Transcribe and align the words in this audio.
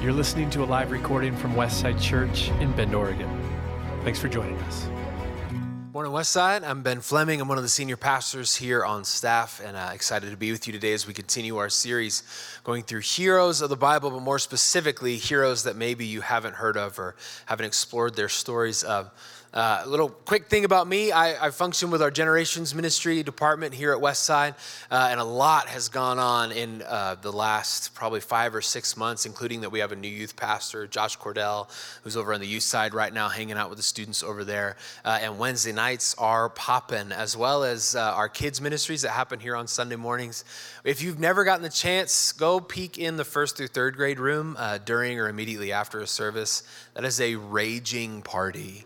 You're 0.00 0.14
listening 0.14 0.48
to 0.50 0.62
a 0.62 0.64
live 0.64 0.92
recording 0.92 1.36
from 1.36 1.52
Westside 1.52 2.00
Church 2.00 2.48
in 2.52 2.72
Bend, 2.72 2.94
Oregon. 2.94 3.28
Thanks 4.02 4.18
for 4.18 4.28
joining 4.28 4.56
us. 4.60 4.88
Morning, 5.92 6.10
Westside. 6.10 6.62
I'm 6.64 6.82
Ben 6.82 7.02
Fleming. 7.02 7.38
I'm 7.38 7.48
one 7.48 7.58
of 7.58 7.62
the 7.62 7.68
senior 7.68 7.98
pastors 7.98 8.56
here 8.56 8.82
on 8.82 9.04
staff, 9.04 9.60
and 9.62 9.76
uh, 9.76 9.90
excited 9.92 10.30
to 10.30 10.38
be 10.38 10.52
with 10.52 10.66
you 10.66 10.72
today 10.72 10.94
as 10.94 11.06
we 11.06 11.12
continue 11.12 11.58
our 11.58 11.68
series 11.68 12.22
going 12.64 12.82
through 12.82 13.00
heroes 13.00 13.60
of 13.60 13.68
the 13.68 13.76
Bible, 13.76 14.10
but 14.10 14.22
more 14.22 14.38
specifically, 14.38 15.18
heroes 15.18 15.64
that 15.64 15.76
maybe 15.76 16.06
you 16.06 16.22
haven't 16.22 16.54
heard 16.54 16.78
of 16.78 16.98
or 16.98 17.14
haven't 17.44 17.66
explored 17.66 18.16
their 18.16 18.30
stories 18.30 18.82
of. 18.82 19.10
A 19.52 19.84
little 19.86 20.08
quick 20.08 20.46
thing 20.46 20.64
about 20.64 20.86
me 20.86 21.10
I, 21.10 21.46
I, 21.46 21.50
function 21.50 21.90
with 21.90 22.02
our 22.02 22.10
Generations 22.10 22.72
Ministry 22.72 23.22
department 23.24 23.74
here 23.74 23.92
at 23.92 24.00
Westside, 24.00 24.54
uh, 24.90 25.08
and 25.10 25.18
a 25.18 25.24
lot 25.24 25.66
has 25.66 25.88
gone 25.88 26.20
on 26.20 26.52
in 26.52 26.82
uh, 26.82 27.16
the 27.20 27.32
last 27.32 27.92
probably 27.94 28.20
five 28.20 28.54
or 28.54 28.62
six 28.62 28.96
months, 28.96 29.26
including 29.26 29.62
that 29.62 29.70
we 29.70 29.80
have 29.80 29.90
a 29.90 29.96
new 29.96 30.08
youth 30.08 30.36
pastor, 30.36 30.86
Josh 30.86 31.18
Cordell, 31.18 31.68
who's 32.04 32.16
over 32.16 32.32
on 32.32 32.40
the 32.40 32.46
youth 32.46 32.62
side 32.62 32.94
right 32.94 33.12
now, 33.12 33.28
hanging 33.28 33.56
out 33.56 33.70
with 33.70 33.78
the 33.78 33.82
students 33.82 34.22
over 34.22 34.44
there. 34.44 34.76
Uh, 35.04 35.18
and 35.20 35.38
Wednesday 35.38 35.72
nights 35.72 36.14
are 36.16 36.48
popping, 36.50 37.10
as 37.10 37.36
well 37.36 37.64
as 37.64 37.96
uh, 37.96 38.00
our 38.00 38.28
kids' 38.28 38.60
ministries 38.60 39.02
that 39.02 39.10
happen 39.10 39.40
here 39.40 39.56
on 39.56 39.66
Sunday 39.66 39.96
mornings. 39.96 40.44
If 40.84 41.02
you've 41.02 41.18
never 41.18 41.42
gotten 41.42 41.62
the 41.62 41.70
chance, 41.70 42.32
go 42.32 42.60
peek 42.60 42.98
in 42.98 43.16
the 43.16 43.24
first 43.24 43.56
through 43.56 43.68
third 43.68 43.96
grade 43.96 44.20
room 44.20 44.54
uh, 44.58 44.78
during 44.78 45.18
or 45.18 45.28
immediately 45.28 45.72
after 45.72 45.98
a 45.98 46.06
service. 46.06 46.62
That 46.94 47.04
is 47.04 47.20
a 47.20 47.34
raging 47.34 48.22
party 48.22 48.84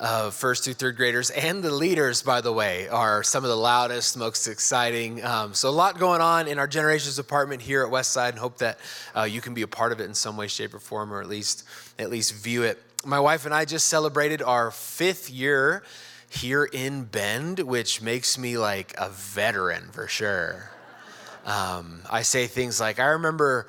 uh, 0.00 0.30
first 0.30 0.64
through 0.64 0.74
third 0.74 0.96
graders 0.96 1.28
and 1.30 1.62
the 1.62 1.70
leaders, 1.70 2.22
by 2.22 2.40
the 2.40 2.52
way, 2.52 2.88
are 2.88 3.22
some 3.22 3.44
of 3.44 3.50
the 3.50 3.56
loudest, 3.56 4.16
most 4.16 4.48
exciting. 4.48 5.22
Um, 5.22 5.52
so, 5.52 5.68
a 5.68 5.70
lot 5.70 5.98
going 5.98 6.22
on 6.22 6.48
in 6.48 6.58
our 6.58 6.66
generations 6.66 7.16
department 7.16 7.60
here 7.60 7.84
at 7.84 7.92
Westside, 7.92 8.30
and 8.30 8.38
hope 8.38 8.58
that 8.58 8.78
uh, 9.14 9.24
you 9.24 9.42
can 9.42 9.52
be 9.52 9.62
a 9.62 9.68
part 9.68 9.92
of 9.92 10.00
it 10.00 10.04
in 10.04 10.14
some 10.14 10.36
way, 10.38 10.48
shape, 10.48 10.72
or 10.72 10.80
form, 10.80 11.12
or 11.12 11.20
at 11.20 11.28
least 11.28 11.64
at 11.98 12.08
least 12.10 12.34
view 12.34 12.62
it. 12.62 12.82
My 13.04 13.20
wife 13.20 13.44
and 13.44 13.54
I 13.54 13.66
just 13.66 13.86
celebrated 13.86 14.42
our 14.42 14.70
fifth 14.70 15.30
year 15.30 15.82
here 16.30 16.64
in 16.64 17.04
Bend, 17.04 17.58
which 17.58 18.00
makes 18.00 18.38
me 18.38 18.56
like 18.56 18.94
a 18.96 19.10
veteran 19.10 19.90
for 19.92 20.08
sure. 20.08 20.70
Um, 21.44 22.02
I 22.10 22.22
say 22.22 22.46
things 22.46 22.80
like, 22.80 22.98
I 22.98 23.08
remember 23.08 23.68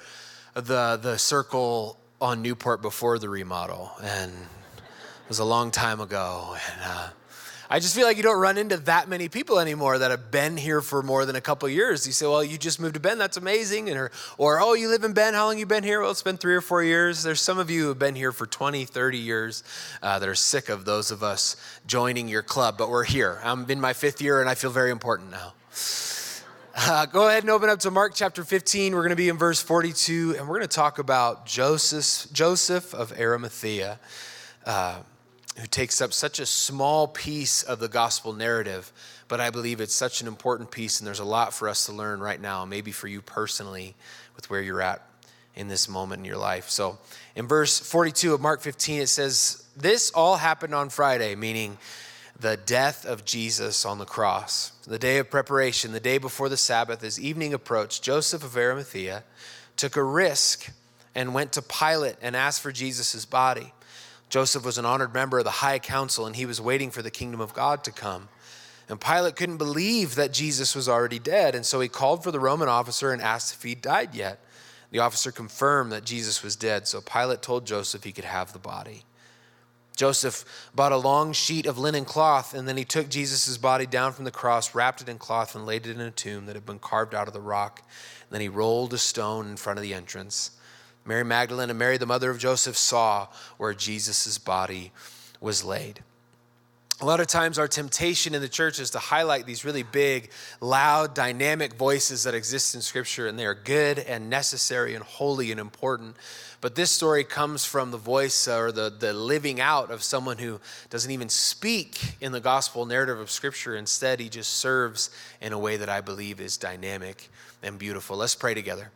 the 0.54 0.98
the 1.02 1.18
circle 1.18 1.98
on 2.22 2.42
Newport 2.42 2.82
before 2.82 3.20
the 3.20 3.28
remodel, 3.28 3.92
and 4.02 4.32
was 5.32 5.40
a 5.40 5.46
long 5.46 5.72
time 5.72 6.02
ago. 6.02 6.58
And 6.74 6.82
uh, 6.84 7.08
I 7.70 7.80
just 7.80 7.96
feel 7.96 8.04
like 8.04 8.18
you 8.18 8.24
don't 8.24 8.42
run 8.42 8.58
into 8.58 8.76
that 8.76 9.08
many 9.08 9.30
people 9.30 9.60
anymore 9.60 9.98
that 9.98 10.12
have 10.12 10.30
been 10.30 10.58
here 10.58 10.82
for 10.82 11.02
more 11.02 11.26
than 11.26 11.38
a 11.38 11.40
couple 11.40 11.70
years. 11.70 12.06
You 12.06 12.12
say, 12.12 12.26
well, 12.26 12.44
you 12.44 12.58
just 12.58 12.82
moved 12.82 12.96
to 12.96 13.00
Bend, 13.00 13.22
that's 13.22 13.38
amazing. 13.38 13.88
And, 13.88 13.98
or, 13.98 14.12
or, 14.38 14.60
oh, 14.60 14.74
you 14.74 14.90
live 14.90 15.06
in 15.06 15.14
Bend, 15.14 15.38
how 15.38 15.46
long 15.46 15.58
you 15.58 15.66
been 15.66 15.86
here? 15.86 16.02
Well, 16.02 16.12
it's 16.12 16.22
been 16.22 16.36
three 16.36 16.54
or 16.54 16.60
four 16.60 16.84
years. 16.84 17.24
There's 17.24 17.40
some 17.40 17.60
of 17.60 17.70
you 17.70 17.84
who 17.84 17.88
have 17.88 17.98
been 17.98 18.16
here 18.16 18.34
for 18.34 18.46
20, 18.46 18.84
30 18.84 19.18
years 19.20 19.64
uh, 20.04 20.20
that 20.20 20.28
are 20.28 20.36
sick 20.36 20.68
of 20.68 20.84
those 20.84 21.12
of 21.12 21.24
us 21.24 21.56
joining 21.88 22.28
your 22.28 22.44
club, 22.44 22.78
but 22.78 22.90
we're 22.90 23.06
here. 23.06 23.40
I'm 23.42 23.72
in 23.72 23.80
my 23.80 23.94
fifth 23.94 24.22
year 24.22 24.42
and 24.42 24.50
I 24.50 24.56
feel 24.56 24.72
very 24.72 24.92
important 24.92 25.32
now. 25.32 25.54
Uh, 26.76 27.06
go 27.06 27.30
ahead 27.30 27.44
and 27.44 27.50
open 27.50 27.70
up 27.70 27.80
to 27.80 27.92
Mark 27.92 28.16
chapter 28.16 28.44
15. 28.44 28.94
We're 28.94 29.00
going 29.00 29.12
to 29.12 29.16
be 29.16 29.30
in 29.30 29.38
verse 29.38 29.62
42, 29.62 30.36
and 30.38 30.50
we're 30.50 30.58
going 30.58 30.68
to 30.68 30.76
talk 30.76 31.00
about 31.00 31.46
Joseph, 31.46 32.34
Joseph 32.34 32.94
of 32.94 33.18
Arimathea. 33.18 33.98
Uh, 34.66 35.00
who 35.62 35.68
takes 35.68 36.02
up 36.02 36.12
such 36.12 36.40
a 36.40 36.46
small 36.46 37.08
piece 37.08 37.62
of 37.62 37.78
the 37.80 37.88
gospel 37.88 38.34
narrative, 38.34 38.92
but 39.28 39.40
I 39.40 39.52
believe 39.52 39.80
it's 39.80 39.94
such 39.94 40.20
an 40.20 40.28
important 40.28 40.72
piece, 40.72 41.00
and 41.00 41.06
there's 41.06 41.20
a 41.20 41.24
lot 41.24 41.54
for 41.54 41.70
us 41.70 41.86
to 41.86 41.92
learn 41.92 42.20
right 42.20 42.42
now, 42.42 42.66
maybe 42.66 42.92
for 42.92 43.08
you 43.08 43.22
personally, 43.22 43.94
with 44.36 44.50
where 44.50 44.62
you're 44.62 44.82
at 44.82 45.06
in 45.56 45.68
this 45.68 45.88
moment 45.88 46.20
in 46.20 46.26
your 46.26 46.38
life. 46.38 46.70
So 46.70 46.98
in 47.36 47.48
verse 47.48 47.80
42 47.80 48.34
of 48.34 48.42
Mark 48.42 48.62
15, 48.62 49.02
it 49.02 49.08
says, 49.08 49.64
This 49.78 50.10
all 50.12 50.38
happened 50.38 50.74
on 50.74 50.90
Friday, 50.90 51.36
meaning 51.36 51.78
the 52.40 52.58
death 52.58 53.06
of 53.06 53.24
Jesus 53.24 53.86
on 53.86 54.00
the 54.00 54.06
cross. 54.06 54.72
The 54.88 54.98
day 54.98 55.20
of 55.20 55.30
preparation, 55.30 55.92
the 55.92 56.00
day 56.00 56.18
before 56.18 56.50
the 56.50 56.58
Sabbath, 56.58 57.04
as 57.04 57.20
evening 57.20 57.54
approached, 57.54 58.02
Joseph 58.02 58.44
of 58.44 58.58
Arimathea 58.58 59.24
took 59.78 59.96
a 59.96 60.04
risk 60.04 60.72
and 61.14 61.36
went 61.36 61.52
to 61.52 61.62
Pilate 61.62 62.16
and 62.20 62.36
asked 62.36 62.62
for 62.62 62.72
Jesus' 62.72 63.26
body. 63.26 63.74
Joseph 64.32 64.64
was 64.64 64.78
an 64.78 64.86
honored 64.86 65.14
member 65.14 65.40
of 65.40 65.44
the 65.44 65.52
high 65.52 65.78
council 65.78 66.26
and 66.26 66.38
he 66.38 66.46
was 66.46 66.62
waiting 66.62 66.90
for 66.90 67.02
the 67.02 67.12
kingdom 67.12 67.42
of 67.42 67.54
God 67.54 67.84
to 67.84 67.92
come. 67.92 68.30
And 68.88 69.00
Pilate 69.00 69.36
couldn't 69.36 69.58
believe 69.58 70.16
that 70.16 70.34
Jesus 70.34 70.74
was 70.76 70.90
already 70.90 71.20
dead, 71.20 71.54
and 71.56 71.66
so 71.66 71.80
he 71.80 71.88
called 71.88 72.24
for 72.24 72.32
the 72.32 72.40
Roman 72.40 72.68
officer 72.68 73.12
and 73.12 73.22
asked 73.22 73.54
if 73.54 73.64
he'd 73.64 73.82
died 73.82 74.16
yet. 74.16 74.40
The 74.90 75.00
officer 75.00 75.32
confirmed 75.32 75.92
that 75.92 76.04
Jesus 76.04 76.44
was 76.44 76.56
dead, 76.58 76.88
so 76.88 77.00
Pilate 77.00 77.42
told 77.42 77.66
Joseph 77.66 78.04
he 78.04 78.12
could 78.12 78.26
have 78.26 78.52
the 78.52 78.60
body. 78.60 79.04
Joseph 79.96 80.44
bought 80.74 80.92
a 80.92 80.98
long 80.98 81.32
sheet 81.32 81.66
of 81.66 81.78
linen 81.78 82.06
cloth, 82.06 82.54
and 82.54 82.68
then 82.68 82.76
he 82.76 82.84
took 82.84 83.10
Jesus' 83.10 83.58
body 83.58 83.86
down 83.86 84.14
from 84.14 84.26
the 84.26 84.32
cross, 84.32 84.74
wrapped 84.74 85.02
it 85.02 85.10
in 85.10 85.18
cloth, 85.18 85.56
and 85.56 85.66
laid 85.66 85.88
it 85.88 85.96
in 85.96 86.02
a 86.02 86.12
tomb 86.12 86.46
that 86.46 86.56
had 86.56 86.66
been 86.66 86.80
carved 86.80 87.14
out 87.14 87.28
of 87.28 87.34
the 87.34 87.40
rock. 87.40 87.82
And 88.24 88.32
then 88.32 88.42
he 88.42 88.50
rolled 88.50 88.94
a 88.94 88.98
stone 88.98 89.48
in 89.48 89.58
front 89.58 89.80
of 89.80 89.84
the 89.84 89.94
entrance. 89.94 90.52
Mary 91.06 91.24
Magdalene 91.24 91.70
and 91.70 91.80
Mary, 91.80 91.98
the 91.98 92.06
mother 92.06 92.30
of 92.30 92.38
Joseph, 92.38 92.78
saw 92.78 93.28
where 93.58 93.74
Jesus' 93.74 94.38
body 94.38 94.92
was 95.40 95.64
laid. 95.64 96.04
A 97.02 97.06
lot 97.06 97.20
of 97.20 97.26
times, 97.26 97.58
our 97.58 97.68
temptation 97.68 98.36
in 98.36 98.44
the 98.44 98.48
church 98.48 98.80
is 98.80 98.92
to 98.92 99.00
highlight 99.00 99.48
these 99.48 99.66
really 99.66 99.82
big, 99.82 100.30
loud, 100.60 101.16
dynamic 101.16 101.74
voices 101.74 102.26
that 102.26 102.36
exist 102.36 102.76
in 102.76 102.82
Scripture, 102.82 103.26
and 103.26 103.40
they 103.40 103.48
are 103.48 103.56
good 103.56 103.98
and 103.98 104.30
necessary 104.30 104.94
and 104.94 105.04
holy 105.04 105.50
and 105.50 105.60
important. 105.60 106.16
But 106.62 106.76
this 106.76 106.92
story 106.92 107.24
comes 107.24 107.66
from 107.66 107.90
the 107.90 107.98
voice 107.98 108.48
uh, 108.48 108.60
or 108.60 108.72
the, 108.72 108.92
the 108.92 109.14
living 109.14 109.60
out 109.60 109.90
of 109.90 110.04
someone 110.04 110.38
who 110.38 110.60
doesn't 110.92 111.10
even 111.10 111.28
speak 111.28 112.00
in 112.22 112.34
the 112.34 112.40
gospel 112.40 112.86
narrative 112.86 113.20
of 113.20 113.32
Scripture. 113.32 113.76
Instead, 113.76 114.20
he 114.20 114.30
just 114.30 114.54
serves 114.54 115.10
in 115.42 115.54
a 115.54 115.60
way 115.60 115.78
that 115.78 115.90
I 115.90 116.02
believe 116.02 116.40
is 116.40 116.56
dynamic 116.56 117.32
and 117.64 117.80
beautiful. 117.80 118.16
Let's 118.16 118.36
pray 118.36 118.54
together. 118.54 118.92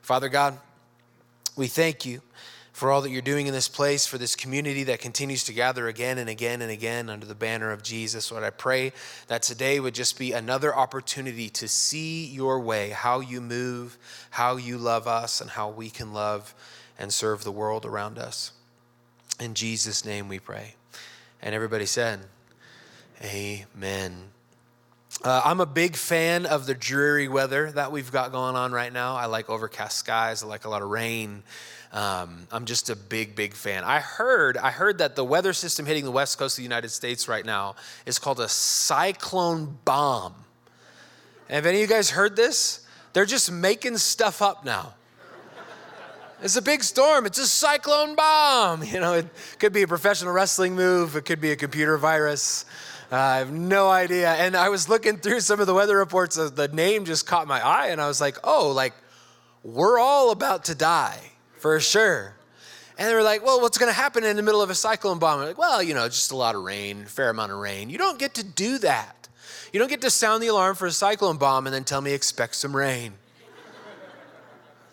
Father 0.00 0.30
God, 0.30 0.58
we 1.60 1.66
thank 1.66 2.06
you 2.06 2.22
for 2.72 2.90
all 2.90 3.02
that 3.02 3.10
you're 3.10 3.20
doing 3.20 3.46
in 3.46 3.52
this 3.52 3.68
place, 3.68 4.06
for 4.06 4.16
this 4.16 4.34
community 4.34 4.82
that 4.84 4.98
continues 4.98 5.44
to 5.44 5.52
gather 5.52 5.88
again 5.88 6.16
and 6.16 6.30
again 6.30 6.62
and 6.62 6.70
again 6.70 7.10
under 7.10 7.26
the 7.26 7.34
banner 7.34 7.70
of 7.70 7.82
Jesus. 7.82 8.32
Lord, 8.32 8.42
I 8.42 8.48
pray 8.48 8.94
that 9.26 9.42
today 9.42 9.78
would 9.78 9.92
just 9.92 10.18
be 10.18 10.32
another 10.32 10.74
opportunity 10.74 11.50
to 11.50 11.68
see 11.68 12.24
your 12.24 12.60
way, 12.60 12.88
how 12.88 13.20
you 13.20 13.42
move, 13.42 13.98
how 14.30 14.56
you 14.56 14.78
love 14.78 15.06
us, 15.06 15.42
and 15.42 15.50
how 15.50 15.68
we 15.68 15.90
can 15.90 16.14
love 16.14 16.54
and 16.98 17.12
serve 17.12 17.44
the 17.44 17.52
world 17.52 17.84
around 17.84 18.16
us. 18.16 18.52
In 19.38 19.52
Jesus' 19.52 20.02
name 20.02 20.28
we 20.28 20.38
pray. 20.38 20.76
And 21.42 21.54
everybody 21.54 21.84
said, 21.84 22.20
Amen. 23.22 24.30
Uh, 25.22 25.42
I'm 25.44 25.60
a 25.60 25.66
big 25.66 25.96
fan 25.96 26.46
of 26.46 26.64
the 26.64 26.74
dreary 26.74 27.28
weather 27.28 27.70
that 27.72 27.92
we've 27.92 28.10
got 28.10 28.32
going 28.32 28.56
on 28.56 28.72
right 28.72 28.90
now. 28.90 29.16
I 29.16 29.26
like 29.26 29.50
overcast 29.50 29.98
skies. 29.98 30.42
I 30.42 30.46
like 30.46 30.64
a 30.64 30.70
lot 30.70 30.80
of 30.80 30.88
rain. 30.88 31.42
Um, 31.92 32.46
I'm 32.50 32.64
just 32.64 32.88
a 32.88 32.96
big, 32.96 33.36
big 33.36 33.52
fan. 33.52 33.84
I 33.84 33.98
heard, 33.98 34.56
I 34.56 34.70
heard 34.70 34.96
that 34.98 35.16
the 35.16 35.24
weather 35.24 35.52
system 35.52 35.84
hitting 35.84 36.04
the 36.04 36.10
west 36.10 36.38
coast 36.38 36.54
of 36.54 36.56
the 36.56 36.62
United 36.62 36.88
States 36.88 37.28
right 37.28 37.44
now 37.44 37.74
is 38.06 38.18
called 38.18 38.40
a 38.40 38.48
cyclone 38.48 39.76
bomb. 39.84 40.34
Have 41.50 41.66
any 41.66 41.82
of 41.82 41.90
you 41.90 41.94
guys 41.94 42.08
heard 42.08 42.34
this? 42.34 42.86
They're 43.12 43.26
just 43.26 43.52
making 43.52 43.98
stuff 43.98 44.40
up 44.40 44.64
now. 44.64 44.94
It's 46.42 46.56
a 46.56 46.62
big 46.62 46.82
storm. 46.82 47.26
It's 47.26 47.38
a 47.38 47.46
cyclone 47.46 48.14
bomb. 48.14 48.82
You 48.90 49.00
know, 49.00 49.12
it 49.12 49.26
could 49.58 49.74
be 49.74 49.82
a 49.82 49.88
professional 49.88 50.32
wrestling 50.32 50.74
move. 50.74 51.14
It 51.14 51.26
could 51.26 51.42
be 51.42 51.50
a 51.50 51.56
computer 51.56 51.98
virus. 51.98 52.64
Uh, 53.10 53.16
I 53.16 53.38
have 53.38 53.52
no 53.52 53.88
idea. 53.88 54.32
And 54.32 54.56
I 54.56 54.68
was 54.68 54.88
looking 54.88 55.16
through 55.16 55.40
some 55.40 55.60
of 55.60 55.66
the 55.66 55.74
weather 55.74 55.96
reports. 55.96 56.38
Uh, 56.38 56.48
the 56.48 56.68
name 56.68 57.04
just 57.04 57.26
caught 57.26 57.48
my 57.48 57.64
eye, 57.64 57.88
and 57.88 58.00
I 58.00 58.06
was 58.06 58.20
like, 58.20 58.36
oh, 58.44 58.70
like, 58.70 58.94
we're 59.64 59.98
all 59.98 60.30
about 60.30 60.64
to 60.66 60.74
die 60.74 61.20
for 61.58 61.78
sure. 61.80 62.34
And 62.98 63.08
they 63.08 63.14
were 63.14 63.22
like, 63.22 63.44
well, 63.44 63.60
what's 63.60 63.78
going 63.78 63.90
to 63.90 63.96
happen 63.96 64.24
in 64.24 64.36
the 64.36 64.42
middle 64.42 64.62
of 64.62 64.70
a 64.70 64.74
cyclone 64.74 65.18
bomb? 65.18 65.40
I'm 65.40 65.46
like, 65.46 65.58
well, 65.58 65.82
you 65.82 65.94
know, 65.94 66.06
just 66.06 66.32
a 66.32 66.36
lot 66.36 66.54
of 66.54 66.62
rain, 66.62 67.06
fair 67.06 67.30
amount 67.30 67.50
of 67.50 67.58
rain. 67.58 67.88
You 67.88 67.98
don't 67.98 68.18
get 68.18 68.34
to 68.34 68.44
do 68.44 68.78
that. 68.78 69.28
You 69.72 69.80
don't 69.80 69.88
get 69.88 70.02
to 70.02 70.10
sound 70.10 70.42
the 70.42 70.48
alarm 70.48 70.76
for 70.76 70.86
a 70.86 70.92
cyclone 70.92 71.38
bomb 71.38 71.66
and 71.66 71.74
then 71.74 71.84
tell 71.84 72.00
me 72.00 72.12
expect 72.12 72.56
some 72.56 72.76
rain. 72.76 73.14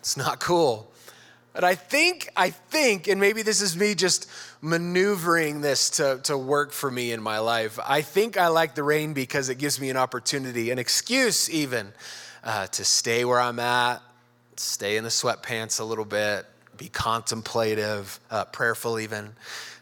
It's 0.00 0.16
not 0.16 0.40
cool. 0.40 0.90
But 1.58 1.64
I 1.64 1.74
think, 1.74 2.28
I 2.36 2.50
think, 2.50 3.08
and 3.08 3.20
maybe 3.20 3.42
this 3.42 3.60
is 3.60 3.76
me 3.76 3.96
just 3.96 4.30
maneuvering 4.62 5.60
this 5.60 5.90
to, 5.90 6.20
to 6.22 6.38
work 6.38 6.70
for 6.70 6.88
me 6.88 7.10
in 7.10 7.20
my 7.20 7.40
life. 7.40 7.80
I 7.84 8.00
think 8.00 8.36
I 8.36 8.46
like 8.46 8.76
the 8.76 8.84
rain 8.84 9.12
because 9.12 9.48
it 9.48 9.56
gives 9.56 9.80
me 9.80 9.90
an 9.90 9.96
opportunity, 9.96 10.70
an 10.70 10.78
excuse 10.78 11.50
even, 11.50 11.92
uh, 12.44 12.68
to 12.68 12.84
stay 12.84 13.24
where 13.24 13.40
I'm 13.40 13.58
at, 13.58 14.00
stay 14.54 14.98
in 14.98 15.02
the 15.02 15.10
sweatpants 15.10 15.80
a 15.80 15.84
little 15.84 16.04
bit, 16.04 16.46
be 16.78 16.88
contemplative, 16.88 18.18
uh, 18.30 18.44
prayerful, 18.46 18.98
even. 18.98 19.30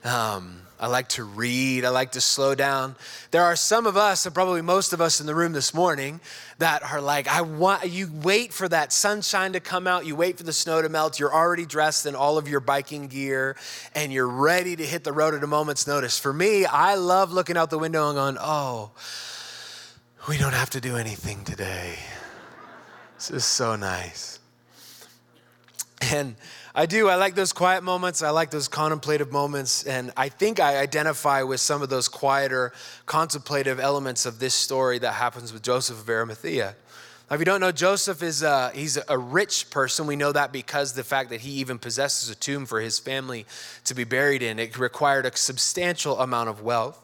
Um, 0.04 0.62
I 0.78 0.88
like 0.88 1.08
to 1.10 1.24
read. 1.24 1.84
I 1.84 1.88
like 1.88 2.12
to 2.12 2.20
slow 2.20 2.54
down. 2.54 2.96
There 3.30 3.42
are 3.42 3.56
some 3.56 3.86
of 3.86 3.96
us, 3.96 4.26
and 4.26 4.34
probably 4.34 4.60
most 4.60 4.92
of 4.92 5.00
us 5.00 5.20
in 5.20 5.26
the 5.26 5.34
room 5.34 5.52
this 5.52 5.72
morning, 5.72 6.20
that 6.58 6.82
are 6.82 7.00
like, 7.00 7.28
I 7.28 7.40
want, 7.40 7.88
you 7.88 8.10
wait 8.22 8.52
for 8.52 8.68
that 8.68 8.92
sunshine 8.92 9.54
to 9.54 9.60
come 9.60 9.86
out. 9.86 10.04
You 10.04 10.16
wait 10.16 10.36
for 10.36 10.44
the 10.44 10.52
snow 10.52 10.82
to 10.82 10.88
melt. 10.88 11.18
You're 11.18 11.32
already 11.32 11.64
dressed 11.64 12.04
in 12.04 12.14
all 12.14 12.36
of 12.36 12.48
your 12.48 12.60
biking 12.60 13.08
gear 13.08 13.56
and 13.94 14.12
you're 14.12 14.28
ready 14.28 14.76
to 14.76 14.84
hit 14.84 15.04
the 15.04 15.12
road 15.12 15.34
at 15.34 15.42
a 15.42 15.46
moment's 15.46 15.86
notice. 15.86 16.18
For 16.18 16.32
me, 16.32 16.66
I 16.66 16.96
love 16.96 17.32
looking 17.32 17.56
out 17.56 17.70
the 17.70 17.78
window 17.78 18.08
and 18.08 18.16
going, 18.16 18.36
oh, 18.38 18.90
we 20.28 20.36
don't 20.36 20.54
have 20.54 20.70
to 20.70 20.80
do 20.80 20.96
anything 20.96 21.44
today. 21.44 21.98
This 23.16 23.30
is 23.30 23.44
so 23.44 23.76
nice. 23.76 24.38
And 26.02 26.36
I 26.78 26.84
do. 26.84 27.08
I 27.08 27.14
like 27.14 27.34
those 27.34 27.54
quiet 27.54 27.82
moments. 27.82 28.20
I 28.20 28.28
like 28.28 28.50
those 28.50 28.68
contemplative 28.68 29.32
moments. 29.32 29.84
And 29.84 30.12
I 30.14 30.28
think 30.28 30.60
I 30.60 30.76
identify 30.76 31.42
with 31.42 31.58
some 31.58 31.80
of 31.80 31.88
those 31.88 32.06
quieter, 32.06 32.70
contemplative 33.06 33.80
elements 33.80 34.26
of 34.26 34.40
this 34.40 34.54
story 34.54 34.98
that 34.98 35.12
happens 35.12 35.54
with 35.54 35.62
Joseph 35.62 35.98
of 35.98 36.06
Arimathea. 36.10 36.76
Now, 37.30 37.34
if 37.34 37.40
you 37.40 37.46
don't 37.46 37.62
know, 37.62 37.72
Joseph 37.72 38.22
is 38.22 38.42
a, 38.42 38.70
he's 38.74 38.98
a 39.08 39.16
rich 39.16 39.70
person. 39.70 40.06
We 40.06 40.16
know 40.16 40.32
that 40.32 40.52
because 40.52 40.92
the 40.92 41.02
fact 41.02 41.30
that 41.30 41.40
he 41.40 41.52
even 41.52 41.78
possesses 41.78 42.28
a 42.28 42.34
tomb 42.34 42.66
for 42.66 42.82
his 42.82 42.98
family 42.98 43.46
to 43.86 43.94
be 43.94 44.04
buried 44.04 44.42
in. 44.42 44.58
It 44.58 44.76
required 44.76 45.24
a 45.24 45.34
substantial 45.34 46.20
amount 46.20 46.50
of 46.50 46.60
wealth. 46.60 47.02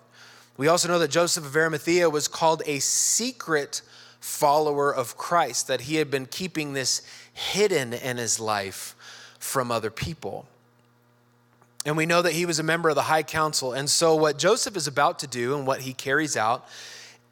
We 0.59 0.69
also 0.69 0.87
know 0.87 0.99
that 0.99 1.11
Joseph 1.11 1.47
of 1.47 1.57
Arimathea 1.57 2.11
was 2.11 2.29
called 2.29 2.63
a 2.67 2.79
secret 2.81 3.81
follower 4.21 4.95
of 4.95 5.17
Christ, 5.17 5.67
that 5.69 5.81
he 5.81 5.97
had 5.97 6.11
been 6.11 6.27
keeping 6.27 6.75
this 6.75 7.01
hidden 7.33 7.95
in 7.95 8.19
his 8.19 8.39
life 8.39 8.97
from 9.43 9.73
other 9.73 9.91
people. 9.91 10.47
And 11.85 11.97
we 11.97 12.07
know 12.07 12.23
that 12.23 12.33
he 12.33 12.47
was 12.47 12.61
a 12.61 12.63
member 12.63 12.89
of 12.89 12.95
the 12.95 13.03
high 13.03 13.25
council. 13.25 13.73
And 13.73 13.91
so, 13.91 14.15
what 14.15 14.39
Joseph 14.39 14.77
is 14.77 14.87
about 14.87 15.19
to 15.19 15.27
do 15.27 15.57
and 15.57 15.67
what 15.67 15.81
he 15.81 15.93
carries 15.93 16.37
out, 16.37 16.67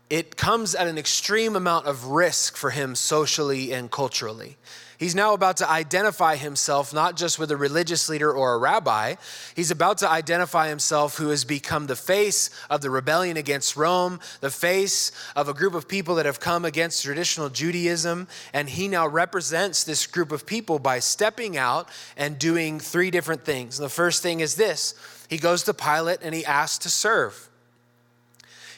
it 0.08 0.36
comes 0.36 0.74
at 0.74 0.88
an 0.88 0.98
extreme 0.98 1.54
amount 1.54 1.86
of 1.86 2.06
risk 2.06 2.56
for 2.56 2.70
him 2.70 2.96
socially 2.96 3.72
and 3.72 3.90
culturally. 3.90 4.56
He's 5.00 5.14
now 5.14 5.32
about 5.32 5.56
to 5.56 5.70
identify 5.70 6.36
himself 6.36 6.92
not 6.92 7.16
just 7.16 7.38
with 7.38 7.50
a 7.50 7.56
religious 7.56 8.10
leader 8.10 8.30
or 8.30 8.52
a 8.52 8.58
rabbi, 8.58 9.14
he's 9.56 9.70
about 9.70 9.96
to 9.98 10.10
identify 10.10 10.68
himself 10.68 11.16
who 11.16 11.30
has 11.30 11.42
become 11.42 11.86
the 11.86 11.96
face 11.96 12.50
of 12.68 12.82
the 12.82 12.90
rebellion 12.90 13.38
against 13.38 13.78
Rome, 13.78 14.20
the 14.42 14.50
face 14.50 15.10
of 15.34 15.48
a 15.48 15.54
group 15.54 15.72
of 15.72 15.88
people 15.88 16.16
that 16.16 16.26
have 16.26 16.38
come 16.38 16.66
against 16.66 17.02
traditional 17.02 17.48
Judaism. 17.48 18.28
And 18.52 18.68
he 18.68 18.88
now 18.88 19.06
represents 19.06 19.84
this 19.84 20.06
group 20.06 20.32
of 20.32 20.44
people 20.44 20.78
by 20.78 20.98
stepping 20.98 21.56
out 21.56 21.88
and 22.18 22.38
doing 22.38 22.78
three 22.78 23.10
different 23.10 23.42
things. 23.46 23.78
the 23.78 23.88
first 23.88 24.22
thing 24.22 24.40
is 24.40 24.56
this 24.56 24.94
he 25.30 25.38
goes 25.38 25.62
to 25.62 25.72
Pilate 25.72 26.18
and 26.20 26.34
he 26.34 26.44
asks 26.44 26.76
to 26.80 26.90
serve. 26.90 27.49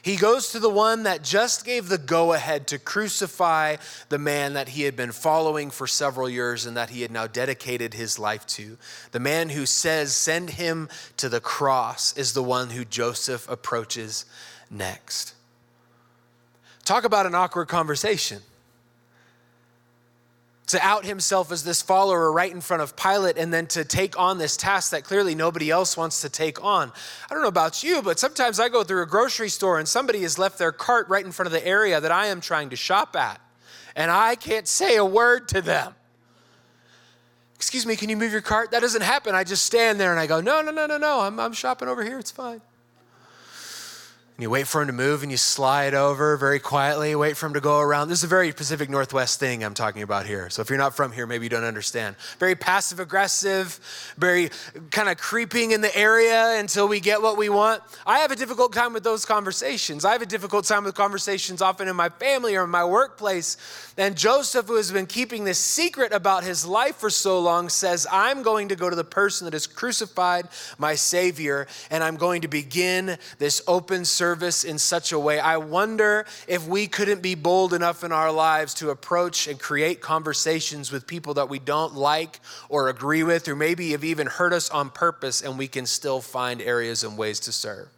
He 0.02 0.16
goes 0.16 0.50
to 0.50 0.58
the 0.58 0.68
one 0.68 1.04
that 1.04 1.22
just 1.22 1.64
gave 1.64 1.88
the 1.88 1.96
go 1.96 2.32
ahead 2.32 2.66
to 2.68 2.78
crucify 2.78 3.76
the 4.08 4.18
man 4.18 4.54
that 4.54 4.70
he 4.70 4.82
had 4.82 4.96
been 4.96 5.12
following 5.12 5.70
for 5.70 5.86
several 5.86 6.28
years 6.28 6.66
and 6.66 6.76
that 6.76 6.90
he 6.90 7.02
had 7.02 7.12
now 7.12 7.28
dedicated 7.28 7.94
his 7.94 8.18
life 8.18 8.44
to. 8.48 8.76
The 9.12 9.20
man 9.20 9.50
who 9.50 9.64
says, 9.64 10.12
Send 10.12 10.50
him 10.50 10.88
to 11.18 11.28
the 11.28 11.40
cross, 11.40 12.16
is 12.16 12.32
the 12.32 12.42
one 12.42 12.70
who 12.70 12.84
Joseph 12.84 13.48
approaches 13.48 14.24
next. 14.68 15.34
Talk 16.84 17.04
about 17.04 17.26
an 17.26 17.36
awkward 17.36 17.68
conversation 17.68 18.42
to 20.72 20.84
out 20.84 21.04
himself 21.04 21.52
as 21.52 21.64
this 21.64 21.80
follower 21.80 22.32
right 22.32 22.50
in 22.50 22.60
front 22.60 22.82
of 22.82 22.96
Pilate 22.96 23.38
and 23.38 23.52
then 23.52 23.66
to 23.68 23.84
take 23.84 24.18
on 24.18 24.38
this 24.38 24.56
task 24.56 24.90
that 24.90 25.04
clearly 25.04 25.34
nobody 25.34 25.70
else 25.70 25.96
wants 25.96 26.20
to 26.22 26.28
take 26.28 26.62
on. 26.62 26.92
I 27.30 27.34
don't 27.34 27.42
know 27.42 27.48
about 27.48 27.82
you, 27.82 28.02
but 28.02 28.18
sometimes 28.18 28.58
I 28.58 28.68
go 28.68 28.82
through 28.82 29.02
a 29.02 29.06
grocery 29.06 29.48
store 29.48 29.78
and 29.78 29.86
somebody 29.86 30.22
has 30.22 30.38
left 30.38 30.58
their 30.58 30.72
cart 30.72 31.08
right 31.08 31.24
in 31.24 31.30
front 31.30 31.46
of 31.46 31.52
the 31.52 31.66
area 31.66 32.00
that 32.00 32.10
I 32.10 32.26
am 32.26 32.40
trying 32.40 32.70
to 32.70 32.76
shop 32.76 33.14
at, 33.16 33.40
and 33.94 34.10
I 34.10 34.34
can't 34.34 34.66
say 34.66 34.96
a 34.96 35.04
word 35.04 35.48
to 35.48 35.60
them. 35.60 35.94
Excuse 37.54 37.86
me, 37.86 37.94
can 37.94 38.08
you 38.08 38.16
move 38.16 38.32
your 38.32 38.40
cart? 38.40 38.72
That 38.72 38.80
doesn't 38.80 39.02
happen. 39.02 39.34
I 39.34 39.44
just 39.44 39.64
stand 39.64 40.00
there 40.00 40.10
and 40.10 40.18
I 40.18 40.26
go, 40.26 40.40
no, 40.40 40.62
no, 40.62 40.72
no, 40.72 40.86
no, 40.86 40.98
no, 40.98 41.20
I'm, 41.20 41.38
I'm 41.38 41.52
shopping 41.52 41.86
over 41.86 42.02
here. 42.02 42.18
It's 42.18 42.32
fine. 42.32 42.60
You 44.42 44.50
wait 44.50 44.66
for 44.66 44.80
him 44.80 44.88
to 44.88 44.92
move 44.92 45.22
and 45.22 45.30
you 45.30 45.36
slide 45.36 45.94
over 45.94 46.36
very 46.36 46.58
quietly, 46.58 47.14
wait 47.14 47.36
for 47.36 47.46
him 47.46 47.54
to 47.54 47.60
go 47.60 47.78
around. 47.78 48.08
This 48.08 48.18
is 48.18 48.24
a 48.24 48.26
very 48.26 48.50
Pacific 48.52 48.90
Northwest 48.90 49.38
thing 49.38 49.62
I'm 49.62 49.72
talking 49.72 50.02
about 50.02 50.26
here. 50.26 50.50
So 50.50 50.62
if 50.62 50.68
you're 50.68 50.80
not 50.80 50.96
from 50.96 51.12
here, 51.12 51.28
maybe 51.28 51.44
you 51.44 51.48
don't 51.48 51.62
understand. 51.62 52.16
Very 52.40 52.56
passive 52.56 52.98
aggressive, 52.98 53.78
very 54.18 54.50
kind 54.90 55.08
of 55.08 55.16
creeping 55.16 55.70
in 55.70 55.80
the 55.80 55.96
area 55.96 56.58
until 56.58 56.88
we 56.88 56.98
get 56.98 57.22
what 57.22 57.36
we 57.36 57.50
want. 57.50 57.84
I 58.04 58.18
have 58.18 58.32
a 58.32 58.36
difficult 58.36 58.72
time 58.72 58.92
with 58.92 59.04
those 59.04 59.24
conversations. 59.24 60.04
I 60.04 60.10
have 60.10 60.22
a 60.22 60.26
difficult 60.26 60.64
time 60.64 60.82
with 60.82 60.96
conversations 60.96 61.62
often 61.62 61.86
in 61.86 61.94
my 61.94 62.08
family 62.08 62.56
or 62.56 62.64
in 62.64 62.70
my 62.70 62.84
workplace. 62.84 63.56
And 63.96 64.16
Joseph, 64.16 64.66
who 64.66 64.74
has 64.74 64.90
been 64.90 65.06
keeping 65.06 65.44
this 65.44 65.60
secret 65.60 66.12
about 66.12 66.42
his 66.42 66.66
life 66.66 66.96
for 66.96 67.10
so 67.10 67.38
long, 67.38 67.68
says, 67.68 68.08
I'm 68.10 68.42
going 68.42 68.70
to 68.70 68.74
go 68.74 68.90
to 68.90 68.96
the 68.96 69.04
person 69.04 69.44
that 69.44 69.52
has 69.52 69.68
crucified 69.68 70.48
my 70.78 70.96
Savior 70.96 71.68
and 71.92 72.02
I'm 72.02 72.16
going 72.16 72.42
to 72.42 72.48
begin 72.48 73.16
this 73.38 73.62
open 73.68 74.04
service 74.04 74.31
service 74.32 74.64
in 74.64 74.78
such 74.78 75.12
a 75.12 75.18
way. 75.18 75.38
I 75.38 75.58
wonder 75.58 76.24
if 76.48 76.66
we 76.66 76.86
couldn't 76.86 77.20
be 77.20 77.34
bold 77.34 77.74
enough 77.74 78.02
in 78.02 78.12
our 78.12 78.32
lives 78.32 78.72
to 78.74 78.88
approach 78.88 79.46
and 79.46 79.60
create 79.60 80.00
conversations 80.00 80.90
with 80.90 81.06
people 81.06 81.34
that 81.34 81.50
we 81.50 81.58
don't 81.58 81.94
like 81.94 82.40
or 82.70 82.88
agree 82.88 83.24
with, 83.24 83.46
or 83.46 83.54
maybe 83.54 83.90
have 83.90 84.04
even 84.04 84.26
hurt 84.26 84.54
us 84.54 84.70
on 84.70 84.88
purpose, 84.88 85.42
and 85.42 85.58
we 85.58 85.68
can 85.68 85.84
still 85.84 86.22
find 86.22 86.62
areas 86.62 87.04
and 87.04 87.18
ways 87.18 87.40
to 87.40 87.52
serve. 87.52 87.88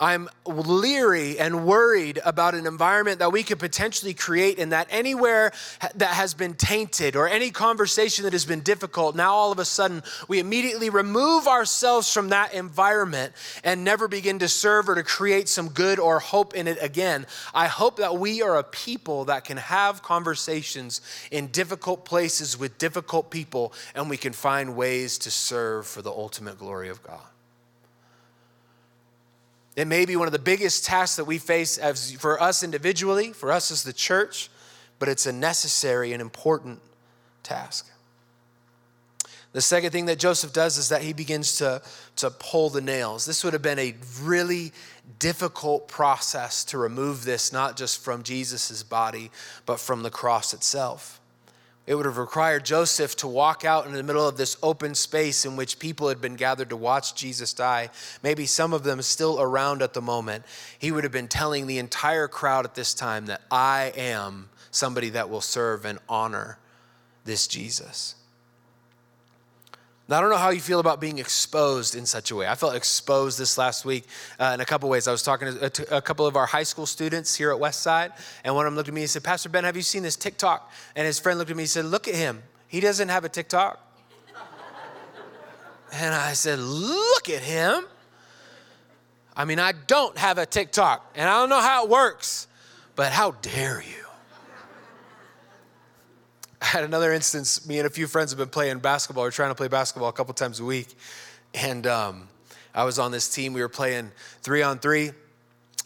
I'm 0.00 0.28
leery 0.46 1.38
and 1.38 1.66
worried 1.66 2.20
about 2.24 2.54
an 2.54 2.66
environment 2.66 3.18
that 3.18 3.32
we 3.32 3.42
could 3.42 3.58
potentially 3.58 4.14
create, 4.14 4.58
and 4.58 4.72
that 4.72 4.86
anywhere 4.90 5.52
that 5.96 6.10
has 6.14 6.34
been 6.34 6.54
tainted 6.54 7.16
or 7.16 7.28
any 7.28 7.50
conversation 7.50 8.24
that 8.24 8.32
has 8.32 8.44
been 8.44 8.60
difficult, 8.60 9.16
now 9.16 9.34
all 9.34 9.50
of 9.50 9.58
a 9.58 9.64
sudden 9.64 10.02
we 10.28 10.38
immediately 10.38 10.88
remove 10.88 11.48
ourselves 11.48 12.12
from 12.12 12.28
that 12.28 12.54
environment 12.54 13.32
and 13.64 13.82
never 13.82 14.06
begin 14.06 14.38
to 14.38 14.48
serve 14.48 14.88
or 14.88 14.94
to 14.94 15.02
create 15.02 15.48
some 15.48 15.68
good 15.70 15.98
or 15.98 16.20
hope 16.20 16.54
in 16.54 16.68
it 16.68 16.78
again. 16.80 17.26
I 17.52 17.66
hope 17.66 17.96
that 17.96 18.18
we 18.18 18.42
are 18.42 18.56
a 18.56 18.64
people 18.64 19.24
that 19.26 19.44
can 19.44 19.56
have 19.56 20.02
conversations 20.02 21.00
in 21.30 21.48
difficult 21.48 22.04
places 22.04 22.58
with 22.58 22.78
difficult 22.78 23.30
people, 23.30 23.72
and 23.94 24.08
we 24.08 24.16
can 24.16 24.32
find 24.32 24.76
ways 24.76 25.18
to 25.18 25.30
serve 25.30 25.86
for 25.86 26.02
the 26.02 26.12
ultimate 26.12 26.58
glory 26.58 26.88
of 26.88 27.02
God. 27.02 27.20
It 29.78 29.86
may 29.86 30.06
be 30.06 30.16
one 30.16 30.26
of 30.26 30.32
the 30.32 30.40
biggest 30.40 30.84
tasks 30.84 31.14
that 31.18 31.24
we 31.24 31.38
face 31.38 31.78
as, 31.78 32.10
for 32.10 32.42
us 32.42 32.64
individually, 32.64 33.32
for 33.32 33.52
us 33.52 33.70
as 33.70 33.84
the 33.84 33.92
church, 33.92 34.50
but 34.98 35.08
it's 35.08 35.24
a 35.24 35.32
necessary 35.32 36.12
and 36.12 36.20
important 36.20 36.80
task. 37.44 37.88
The 39.52 39.60
second 39.60 39.92
thing 39.92 40.06
that 40.06 40.18
Joseph 40.18 40.52
does 40.52 40.78
is 40.78 40.88
that 40.88 41.02
he 41.02 41.12
begins 41.12 41.58
to, 41.58 41.80
to 42.16 42.28
pull 42.28 42.70
the 42.70 42.80
nails. 42.80 43.24
This 43.24 43.44
would 43.44 43.52
have 43.52 43.62
been 43.62 43.78
a 43.78 43.94
really 44.20 44.72
difficult 45.20 45.86
process 45.86 46.64
to 46.64 46.76
remove 46.76 47.24
this, 47.24 47.52
not 47.52 47.76
just 47.76 48.02
from 48.02 48.24
Jesus' 48.24 48.82
body, 48.82 49.30
but 49.64 49.78
from 49.78 50.02
the 50.02 50.10
cross 50.10 50.52
itself. 50.52 51.17
It 51.88 51.94
would 51.94 52.04
have 52.04 52.18
required 52.18 52.66
Joseph 52.66 53.16
to 53.16 53.26
walk 53.26 53.64
out 53.64 53.86
in 53.86 53.94
the 53.94 54.02
middle 54.02 54.28
of 54.28 54.36
this 54.36 54.58
open 54.62 54.94
space 54.94 55.46
in 55.46 55.56
which 55.56 55.78
people 55.78 56.10
had 56.10 56.20
been 56.20 56.36
gathered 56.36 56.68
to 56.68 56.76
watch 56.76 57.14
Jesus 57.14 57.54
die, 57.54 57.88
maybe 58.22 58.44
some 58.44 58.74
of 58.74 58.82
them 58.82 59.00
still 59.00 59.40
around 59.40 59.80
at 59.80 59.94
the 59.94 60.02
moment. 60.02 60.44
He 60.78 60.92
would 60.92 61.02
have 61.04 61.14
been 61.14 61.28
telling 61.28 61.66
the 61.66 61.78
entire 61.78 62.28
crowd 62.28 62.66
at 62.66 62.74
this 62.74 62.92
time 62.92 63.24
that 63.26 63.40
I 63.50 63.94
am 63.96 64.50
somebody 64.70 65.08
that 65.08 65.30
will 65.30 65.40
serve 65.40 65.86
and 65.86 65.98
honor 66.10 66.58
this 67.24 67.46
Jesus. 67.46 68.16
Now, 70.08 70.16
I 70.16 70.20
don't 70.22 70.30
know 70.30 70.38
how 70.38 70.48
you 70.48 70.60
feel 70.60 70.80
about 70.80 71.02
being 71.02 71.18
exposed 71.18 71.94
in 71.94 72.06
such 72.06 72.30
a 72.30 72.36
way. 72.36 72.48
I 72.48 72.54
felt 72.54 72.74
exposed 72.74 73.38
this 73.38 73.58
last 73.58 73.84
week 73.84 74.04
uh, 74.38 74.52
in 74.54 74.60
a 74.62 74.64
couple 74.64 74.88
ways. 74.88 75.06
I 75.06 75.12
was 75.12 75.22
talking 75.22 75.52
to, 75.52 75.66
uh, 75.66 75.68
to, 75.68 75.96
a 75.96 76.00
couple 76.00 76.26
of 76.26 76.34
our 76.34 76.46
high 76.46 76.62
school 76.62 76.86
students 76.86 77.34
here 77.34 77.52
at 77.52 77.58
Westside, 77.58 78.12
and 78.42 78.54
one 78.54 78.64
of 78.64 78.72
them 78.72 78.76
looked 78.76 78.88
at 78.88 78.94
me 78.94 79.02
and 79.02 79.10
said, 79.10 79.22
Pastor 79.22 79.50
Ben, 79.50 79.64
have 79.64 79.76
you 79.76 79.82
seen 79.82 80.02
this 80.02 80.16
TikTok? 80.16 80.72
And 80.96 81.06
his 81.06 81.18
friend 81.18 81.38
looked 81.38 81.50
at 81.50 81.56
me 81.58 81.64
and 81.64 81.70
said, 81.70 81.84
Look 81.84 82.08
at 82.08 82.14
him. 82.14 82.42
He 82.68 82.80
doesn't 82.80 83.10
have 83.10 83.26
a 83.26 83.28
TikTok. 83.28 83.78
and 85.92 86.14
I 86.14 86.32
said, 86.32 86.58
Look 86.58 87.28
at 87.28 87.42
him. 87.42 87.84
I 89.36 89.44
mean, 89.44 89.58
I 89.58 89.72
don't 89.86 90.16
have 90.16 90.38
a 90.38 90.46
TikTok, 90.46 91.12
and 91.16 91.28
I 91.28 91.38
don't 91.38 91.50
know 91.50 91.60
how 91.60 91.84
it 91.84 91.90
works, 91.90 92.48
but 92.96 93.12
how 93.12 93.32
dare 93.42 93.82
you? 93.82 94.07
I 96.62 96.66
had 96.66 96.84
another 96.84 97.12
instance. 97.12 97.66
Me 97.66 97.78
and 97.78 97.86
a 97.86 97.90
few 97.90 98.06
friends 98.06 98.32
have 98.32 98.38
been 98.38 98.48
playing 98.48 98.78
basketball. 98.80 99.24
We're 99.24 99.30
trying 99.30 99.50
to 99.50 99.54
play 99.54 99.68
basketball 99.68 100.08
a 100.08 100.12
couple 100.12 100.34
times 100.34 100.58
a 100.58 100.64
week, 100.64 100.88
and 101.54 101.86
um, 101.86 102.28
I 102.74 102.84
was 102.84 102.98
on 102.98 103.12
this 103.12 103.28
team. 103.28 103.52
We 103.52 103.60
were 103.60 103.68
playing 103.68 104.10
three 104.42 104.62
on 104.62 104.78
three, 104.78 105.12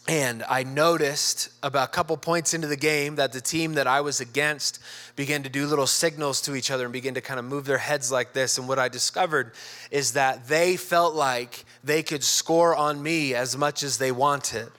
And 0.07 0.43
I 0.49 0.63
noticed 0.63 1.49
about 1.61 1.89
a 1.89 1.91
couple 1.91 2.17
points 2.17 2.53
into 2.53 2.67
the 2.67 2.75
game 2.75 3.15
that 3.15 3.31
the 3.31 3.39
team 3.39 3.73
that 3.75 3.87
I 3.87 4.01
was 4.01 4.19
against 4.19 4.79
began 5.15 5.43
to 5.43 5.49
do 5.49 5.65
little 5.65 5.87
signals 5.87 6.41
to 6.41 6.55
each 6.55 6.71
other 6.71 6.83
and 6.83 6.91
begin 6.91 7.13
to 7.13 7.21
kind 7.21 7.39
of 7.39 7.45
move 7.45 7.65
their 7.65 7.77
heads 7.77 8.11
like 8.11 8.33
this. 8.33 8.57
And 8.57 8.67
what 8.67 8.79
I 8.79 8.89
discovered 8.89 9.53
is 9.91 10.13
that 10.13 10.47
they 10.47 10.75
felt 10.75 11.15
like 11.15 11.63
they 11.83 12.03
could 12.03 12.23
score 12.23 12.75
on 12.75 13.01
me 13.01 13.33
as 13.33 13.55
much 13.55 13.81
as 13.81 13.97
they 13.97 14.11
wanted. 14.11 14.69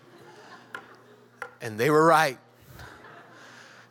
And 1.62 1.78
they 1.78 1.88
were 1.88 2.04
right. 2.04 2.38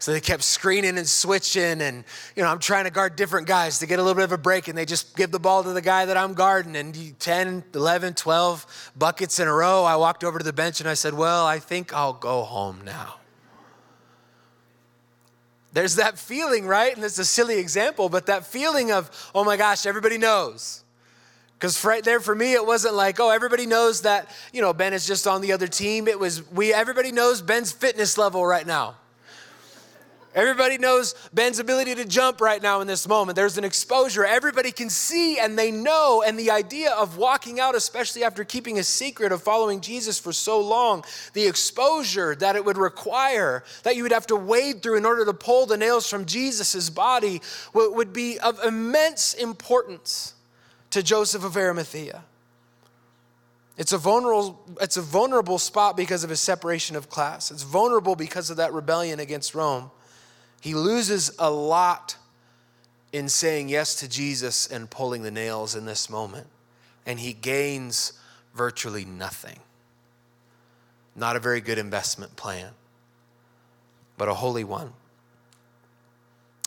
So 0.04 0.12
they 0.12 0.20
kept 0.20 0.44
screening 0.44 0.98
and 0.98 1.08
switching, 1.08 1.82
and 1.82 2.04
you 2.36 2.44
know, 2.44 2.50
I'm 2.50 2.60
trying 2.60 2.84
to 2.84 2.90
guard 2.90 3.16
different 3.16 3.48
guys 3.48 3.80
to 3.80 3.86
get 3.86 4.00
a 4.00 4.02
little 4.02 4.16
bit 4.16 4.26
of 4.26 4.34
a 4.34 4.38
break, 4.38 4.68
and 4.68 4.78
they 4.78 4.84
just 4.84 5.16
give 5.16 5.32
the 5.32 5.40
ball 5.40 5.64
to 5.64 5.72
the 5.72 5.82
guy 5.82 6.04
that 6.04 6.18
I'm 6.18 6.34
guarding. 6.34 6.76
And 6.76 7.18
10, 7.18 7.64
11, 7.74 8.14
12 8.16 8.92
buckets 8.98 9.40
in 9.40 9.48
a 9.48 9.54
row, 9.54 9.86
I 9.86 9.96
walked 9.96 10.26
over 10.26 10.40
to 10.40 10.44
the 10.44 10.52
bench 10.52 10.82
and 10.82 10.90
I 10.90 10.94
said, 10.94 11.14
Well, 11.14 11.46
I 11.46 11.58
think 11.60 11.94
I'll 11.94 12.12
go 12.12 12.44
home 12.44 12.82
now. 12.84 13.16
There's 15.72 15.96
that 15.96 16.20
feeling, 16.20 16.68
right? 16.68 16.94
And 16.94 17.06
it's 17.06 17.18
a 17.18 17.24
silly 17.24 17.58
example, 17.58 18.10
but 18.10 18.26
that 18.26 18.46
feeling 18.46 18.92
of, 18.92 19.10
oh 19.34 19.46
my 19.46 19.56
gosh, 19.56 19.86
everybody 19.86 20.18
knows. 20.18 20.84
Because 21.54 21.82
right 21.86 22.04
there 22.04 22.20
for 22.20 22.36
me, 22.36 22.52
it 22.56 22.66
wasn't 22.66 22.96
like, 22.96 23.22
oh, 23.22 23.30
everybody 23.30 23.66
knows 23.66 24.02
that, 24.02 24.30
you 24.52 24.60
know, 24.60 24.74
Ben 24.74 24.92
is 24.92 25.08
just 25.08 25.28
on 25.28 25.40
the 25.40 25.54
other 25.54 25.68
team. 25.68 26.10
It 26.10 26.20
was, 26.20 26.46
we, 26.52 26.74
everybody 26.74 27.14
knows 27.14 27.42
Ben's 27.42 27.72
fitness 27.72 28.18
level 28.18 28.46
right 28.46 28.68
now. 28.68 28.98
Everybody 30.36 30.80
knows 30.80 31.14
Ben's 31.32 31.60
ability 31.60 31.94
to 31.96 32.06
jump 32.06 32.42
right 32.42 32.62
now 32.62 32.82
in 32.82 32.88
this 32.88 33.08
moment. 33.08 33.36
There's 33.36 33.58
an 33.60 33.64
exposure. 33.64 34.26
Everybody 34.26 34.72
can 34.72 34.90
see 34.90 35.38
and 35.38 35.58
they 35.58 35.70
know. 35.70 36.24
And 36.26 36.40
the 36.40 36.50
idea 36.50 36.92
of 36.92 37.18
walking 37.18 37.60
out, 37.60 37.76
especially 37.76 38.24
after 38.24 38.44
keeping 38.44 38.80
a 38.80 38.84
secret 38.84 39.32
of 39.32 39.44
following 39.44 39.80
Jesus 39.80 40.20
for 40.20 40.34
so 40.34 40.60
long, 40.60 41.04
the 41.34 41.46
exposure 41.46 42.34
that 42.36 42.56
it 42.56 42.66
would 42.66 42.78
require, 42.78 43.64
that 43.84 43.96
you 43.96 44.04
would 44.04 44.12
have 44.12 44.28
to 44.28 44.36
wade 44.36 44.82
through 44.82 44.98
in 44.98 45.06
order 45.06 45.24
to 45.24 45.34
pull 45.34 45.68
the 45.68 45.78
nails 45.78 46.10
from 46.10 46.26
Jesus' 46.26 46.90
body, 46.90 47.40
would 47.74 48.12
be 48.12 48.40
of 48.40 48.64
immense 48.64 49.36
importance 49.36 50.34
to 50.90 51.04
Joseph 51.04 51.44
of 51.44 51.56
Arimathea. 51.56 52.24
It's 53.78 53.92
a 53.92 53.98
vulnerable, 53.98 54.60
it's 54.82 54.98
a 54.98 55.02
vulnerable 55.02 55.58
spot 55.58 55.98
because 55.98 56.24
of 56.24 56.30
his 56.30 56.40
separation 56.40 56.96
of 56.96 57.10
class. 57.10 57.50
It's 57.50 57.64
vulnerable 57.64 58.16
because 58.16 58.50
of 58.50 58.58
that 58.58 58.74
rebellion 58.74 59.20
against 59.20 59.56
Rome. 59.56 59.90
He 60.64 60.76
loses 60.76 61.30
a 61.40 61.52
lot 61.52 62.16
in 63.12 63.28
saying 63.28 63.68
yes 63.68 63.96
to 63.96 64.08
Jesus 64.08 64.66
and 64.66 64.90
pulling 64.90 65.22
the 65.22 65.30
nails 65.30 65.76
in 65.76 65.84
this 65.84 66.10
moment. 66.10 66.48
And 67.06 67.20
he 67.20 67.34
gains 67.34 68.14
virtually 68.56 69.04
nothing. 69.04 69.60
Not 71.18 71.36
a 71.36 71.42
very 71.42 71.60
good 71.60 71.78
investment 71.78 72.38
plan, 72.38 72.72
but 74.18 74.30
a 74.30 74.36
holy 74.36 74.64
one. 74.64 74.94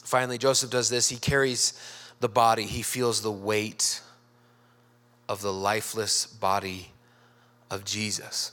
Finally, 0.04 0.36
Joseph 0.36 0.68
does 0.68 0.90
this. 0.90 1.08
He 1.08 1.16
carries 1.16 1.72
the 2.20 2.28
body, 2.28 2.64
he 2.64 2.82
feels 2.82 3.22
the 3.22 3.32
weight 3.32 4.02
of 5.26 5.40
the 5.40 5.54
lifeless 5.54 6.26
body 6.26 6.92
of 7.70 7.86
Jesus. 7.86 8.52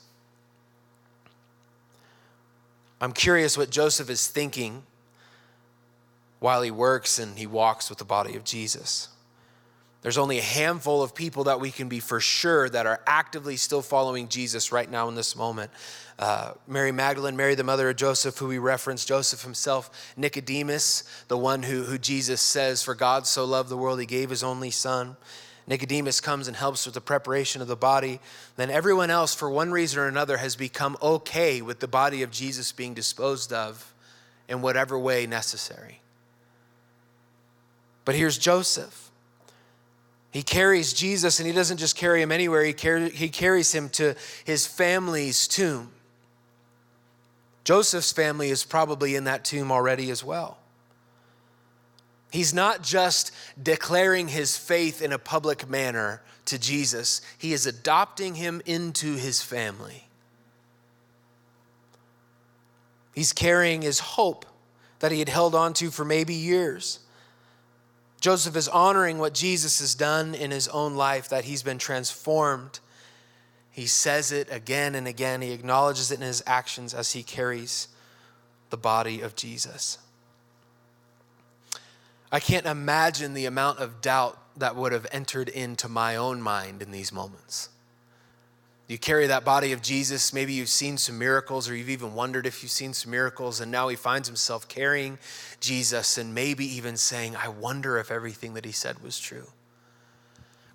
I'm 3.01 3.12
curious 3.12 3.57
what 3.57 3.71
Joseph 3.71 4.09
is 4.09 4.25
thinking 4.27 4.83
while 6.43 6.62
he 6.62 6.71
works 6.71 7.19
and 7.19 7.38
he 7.38 7.47
walks 7.47 7.89
with 7.89 7.97
the 7.97 8.03
body 8.03 8.35
of 8.35 8.43
Jesus. 8.43 9.07
There's 10.01 10.17
only 10.17 10.39
a 10.39 10.43
handful 10.43 11.01
of 11.01 11.15
people 11.15 11.45
that 11.45 11.62
we 11.62 11.71
can 11.71 11.88
be 11.88 12.01
for 12.01 12.19
sure 12.19 12.67
that 12.67 12.85
are 12.85 13.00
actively 13.07 13.55
still 13.55 13.81
following 13.81 14.27
Jesus 14.27 14.69
right 14.69 14.91
now 14.91 15.07
in 15.07 15.15
this 15.15 15.38
moment. 15.38 15.71
Uh, 16.19 16.51
Mary 16.67 16.91
Magdalene, 16.91 17.38
Mary, 17.38 17.55
the 17.55 17.63
mother 17.63 17.89
of 17.89 17.95
Joseph, 17.95 18.38
who 18.38 18.50
we 18.50 18.57
referenced, 18.57 19.07
Joseph 19.07 19.41
himself, 19.41 20.13
Nicodemus, 20.17 21.05
the 21.29 21.38
one 21.38 21.63
who, 21.63 21.83
who 21.83 21.97
Jesus 21.97 22.41
says, 22.41 22.83
For 22.83 22.93
God 22.93 23.25
so 23.25 23.45
loved 23.45 23.69
the 23.69 23.77
world, 23.77 24.01
he 24.01 24.05
gave 24.05 24.29
his 24.29 24.43
only 24.43 24.69
son. 24.69 25.15
Nicodemus 25.65 26.19
comes 26.19 26.50
and 26.50 26.57
helps 26.57 26.85
with 26.85 26.93
the 26.93 27.00
preparation 27.00 27.62
of 27.62 27.69
the 27.69 27.77
body. 27.77 28.19
Then 28.57 28.69
everyone 28.69 29.09
else, 29.09 29.33
for 29.33 29.50
one 29.50 29.71
reason 29.71 29.97
or 29.97 30.07
another, 30.07 30.35
has 30.35 30.57
become 30.57 30.97
okay 31.01 31.62
with 31.62 31.79
the 31.79 31.88
body 31.88 32.21
of 32.21 32.31
Jesus 32.31 32.73
being 32.73 32.93
disposed 32.93 33.53
of 33.53 33.93
in 34.50 34.62
whatever 34.62 35.00
way 35.00 35.25
necessary. 35.25 36.01
But 38.05 38.15
here's 38.15 38.38
Joseph. 38.38 39.12
He 40.31 40.43
carries 40.43 40.93
Jesus, 40.93 41.39
and 41.39 41.48
he 41.48 41.53
doesn't 41.53 41.77
just 41.77 41.95
carry 41.95 42.22
him 42.22 42.31
anywhere, 42.31 42.63
he, 42.63 42.74
car- 42.74 43.00
he 43.00 43.29
carries 43.29 43.72
him 43.72 43.89
to 43.89 44.15
his 44.45 44.65
family's 44.65 45.48
tomb. 45.48 45.91
Joseph's 47.63 48.12
family 48.12 48.50
is 48.50 48.65
probably 48.65 49.15
in 49.15 49.25
that 49.25 49.45
tomb 49.45 49.72
already 49.72 50.10
as 50.10 50.24
well. 50.24 50.57
He's 52.31 52.53
not 52.53 52.81
just 52.81 53.31
declaring 53.62 54.27
his 54.27 54.57
faith 54.57 55.03
in 55.03 55.13
a 55.13 55.19
public 55.19 55.69
manner 55.69 56.22
to 56.45 56.60
Jesus, 56.60 57.22
he 57.38 57.53
is 57.53 57.65
adopting 57.65 58.36
him 58.36 58.62
into 58.65 59.15
his 59.15 59.41
family. 59.41 60.07
He's 63.13 63.31
carrying 63.31 63.81
his 63.81 64.00
hope 64.00 64.45
that 65.00 65.12
he 65.12 65.19
had 65.19 65.29
held 65.29 65.55
on 65.55 65.74
to 65.75 65.91
for 65.91 66.03
maybe 66.03 66.33
years. 66.33 67.00
Joseph 68.24 68.56
is 68.56 68.70
honoring 68.70 69.18
what 69.20 69.34
Jesus 69.34 69.82
has 69.82 69.96
done 69.96 70.34
in 70.34 70.50
his 70.50 70.70
own 70.70 70.96
life, 70.96 71.27
that 71.27 71.44
he's 71.44 71.62
been 71.62 71.77
transformed. 71.77 72.80
He 73.70 73.86
says 73.86 74.32
it 74.32 74.48
again 74.50 74.96
and 74.96 75.10
again. 75.10 75.42
He 75.42 75.51
acknowledges 75.51 76.10
it 76.10 76.22
in 76.22 76.25
his 76.25 76.42
actions 76.48 76.94
as 76.94 77.12
he 77.12 77.22
carries 77.22 77.89
the 78.70 78.77
body 78.77 79.20
of 79.20 79.36
Jesus. 79.36 79.98
I 82.32 82.39
can't 82.39 82.65
imagine 82.65 83.34
the 83.34 83.46
amount 83.46 83.80
of 83.80 84.00
doubt 84.00 84.39
that 84.56 84.77
would 84.77 84.94
have 84.94 85.06
entered 85.12 85.50
into 85.50 85.89
my 85.89 86.15
own 86.15 86.42
mind 86.42 86.82
in 86.82 86.92
these 86.92 87.12
moments. 87.12 87.68
You 88.87 88.97
carry 88.97 89.27
that 89.27 89.45
body 89.45 89.71
of 89.71 89.81
Jesus. 89.81 90.33
Maybe 90.33 90.53
you've 90.53 90.69
seen 90.69 90.97
some 90.97 91.17
miracles, 91.17 91.69
or 91.69 91.75
you've 91.75 91.89
even 91.89 92.13
wondered 92.13 92.45
if 92.45 92.61
you've 92.61 92.71
seen 92.71 92.93
some 92.93 93.11
miracles, 93.11 93.61
and 93.61 93.71
now 93.71 93.87
he 93.87 93.95
finds 93.95 94.27
himself 94.27 94.67
carrying 94.67 95.17
Jesus 95.59 96.17
and 96.17 96.35
maybe 96.35 96.65
even 96.75 96.97
saying, 96.97 97.35
I 97.35 97.47
wonder 97.47 97.97
if 97.97 98.11
everything 98.11 98.55
that 98.55 98.65
he 98.65 98.73
said 98.73 99.01
was 99.01 99.17
true. 99.19 99.47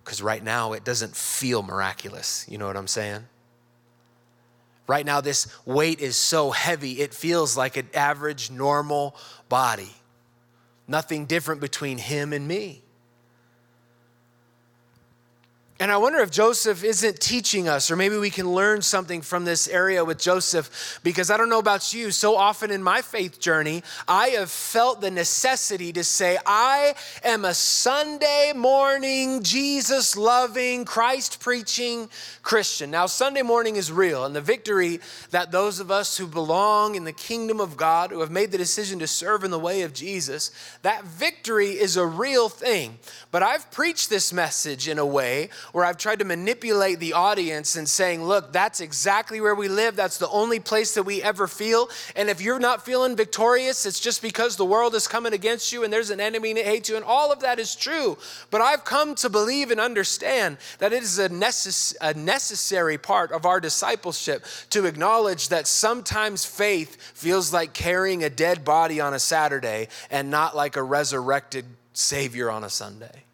Because 0.02 0.22
right 0.22 0.42
now 0.42 0.72
it 0.72 0.84
doesn't 0.84 1.14
feel 1.14 1.62
miraculous. 1.62 2.46
You 2.48 2.56
know 2.56 2.66
what 2.66 2.78
I'm 2.78 2.88
saying? 2.88 3.26
Right 4.86 5.04
now, 5.04 5.20
this 5.20 5.46
weight 5.66 6.00
is 6.00 6.16
so 6.16 6.50
heavy, 6.50 7.02
it 7.02 7.12
feels 7.12 7.58
like 7.58 7.76
an 7.76 7.88
average, 7.92 8.50
normal 8.50 9.14
body. 9.50 9.92
Nothing 10.86 11.26
different 11.26 11.60
between 11.60 11.98
him 11.98 12.32
and 12.32 12.48
me. 12.48 12.82
And 15.80 15.92
I 15.92 15.96
wonder 15.96 16.18
if 16.18 16.32
Joseph 16.32 16.82
isn't 16.82 17.20
teaching 17.20 17.68
us, 17.68 17.88
or 17.88 17.94
maybe 17.94 18.16
we 18.16 18.30
can 18.30 18.52
learn 18.52 18.82
something 18.82 19.22
from 19.22 19.44
this 19.44 19.68
area 19.68 20.04
with 20.04 20.18
Joseph, 20.18 20.98
because 21.04 21.30
I 21.30 21.36
don't 21.36 21.48
know 21.48 21.60
about 21.60 21.94
you. 21.94 22.10
So 22.10 22.34
often 22.34 22.72
in 22.72 22.82
my 22.82 23.00
faith 23.00 23.38
journey, 23.38 23.84
I 24.08 24.30
have 24.30 24.50
felt 24.50 25.00
the 25.00 25.12
necessity 25.12 25.92
to 25.92 26.02
say, 26.02 26.36
I 26.44 26.96
am 27.22 27.44
a 27.44 27.54
Sunday 27.54 28.52
morning, 28.56 29.44
Jesus 29.44 30.16
loving, 30.16 30.84
Christ 30.84 31.38
preaching 31.38 32.08
Christian. 32.42 32.90
Now, 32.90 33.06
Sunday 33.06 33.42
morning 33.42 33.76
is 33.76 33.92
real, 33.92 34.24
and 34.24 34.34
the 34.34 34.40
victory 34.40 34.98
that 35.30 35.52
those 35.52 35.78
of 35.78 35.92
us 35.92 36.18
who 36.18 36.26
belong 36.26 36.96
in 36.96 37.04
the 37.04 37.12
kingdom 37.12 37.60
of 37.60 37.76
God, 37.76 38.10
who 38.10 38.18
have 38.18 38.32
made 38.32 38.50
the 38.50 38.58
decision 38.58 38.98
to 38.98 39.06
serve 39.06 39.44
in 39.44 39.52
the 39.52 39.58
way 39.60 39.82
of 39.82 39.94
Jesus, 39.94 40.50
that 40.82 41.04
victory 41.04 41.70
is 41.70 41.96
a 41.96 42.04
real 42.04 42.48
thing. 42.48 42.98
But 43.30 43.44
I've 43.44 43.70
preached 43.70 44.10
this 44.10 44.32
message 44.32 44.88
in 44.88 44.98
a 44.98 45.06
way 45.06 45.50
where 45.72 45.84
I've 45.84 45.96
tried 45.96 46.18
to 46.20 46.24
manipulate 46.24 46.98
the 46.98 47.12
audience 47.12 47.76
and 47.76 47.88
saying, 47.88 48.22
look, 48.24 48.52
that's 48.52 48.80
exactly 48.80 49.40
where 49.40 49.54
we 49.54 49.68
live. 49.68 49.96
That's 49.96 50.18
the 50.18 50.28
only 50.28 50.60
place 50.60 50.94
that 50.94 51.02
we 51.02 51.22
ever 51.22 51.46
feel. 51.46 51.88
And 52.16 52.28
if 52.28 52.40
you're 52.40 52.58
not 52.58 52.84
feeling 52.84 53.16
victorious, 53.16 53.86
it's 53.86 54.00
just 54.00 54.22
because 54.22 54.56
the 54.56 54.64
world 54.64 54.94
is 54.94 55.08
coming 55.08 55.32
against 55.32 55.72
you 55.72 55.84
and 55.84 55.92
there's 55.92 56.10
an 56.10 56.20
enemy 56.20 56.52
that 56.54 56.64
hates 56.64 56.88
you. 56.88 56.96
And 56.96 57.04
all 57.04 57.32
of 57.32 57.40
that 57.40 57.58
is 57.58 57.74
true. 57.74 58.18
But 58.50 58.60
I've 58.60 58.84
come 58.84 59.14
to 59.16 59.28
believe 59.28 59.70
and 59.70 59.80
understand 59.80 60.58
that 60.78 60.92
it 60.92 61.02
is 61.02 61.18
a, 61.18 61.28
necess- 61.28 61.94
a 62.00 62.14
necessary 62.14 62.98
part 62.98 63.32
of 63.32 63.46
our 63.46 63.60
discipleship 63.60 64.44
to 64.70 64.86
acknowledge 64.86 65.48
that 65.48 65.66
sometimes 65.66 66.44
faith 66.44 67.00
feels 67.14 67.52
like 67.52 67.72
carrying 67.72 68.24
a 68.24 68.30
dead 68.30 68.64
body 68.64 69.00
on 69.00 69.14
a 69.14 69.18
Saturday 69.18 69.88
and 70.10 70.30
not 70.30 70.56
like 70.56 70.76
a 70.76 70.82
resurrected 70.82 71.64
Savior 71.92 72.50
on 72.50 72.64
a 72.64 72.70
Sunday. 72.70 73.24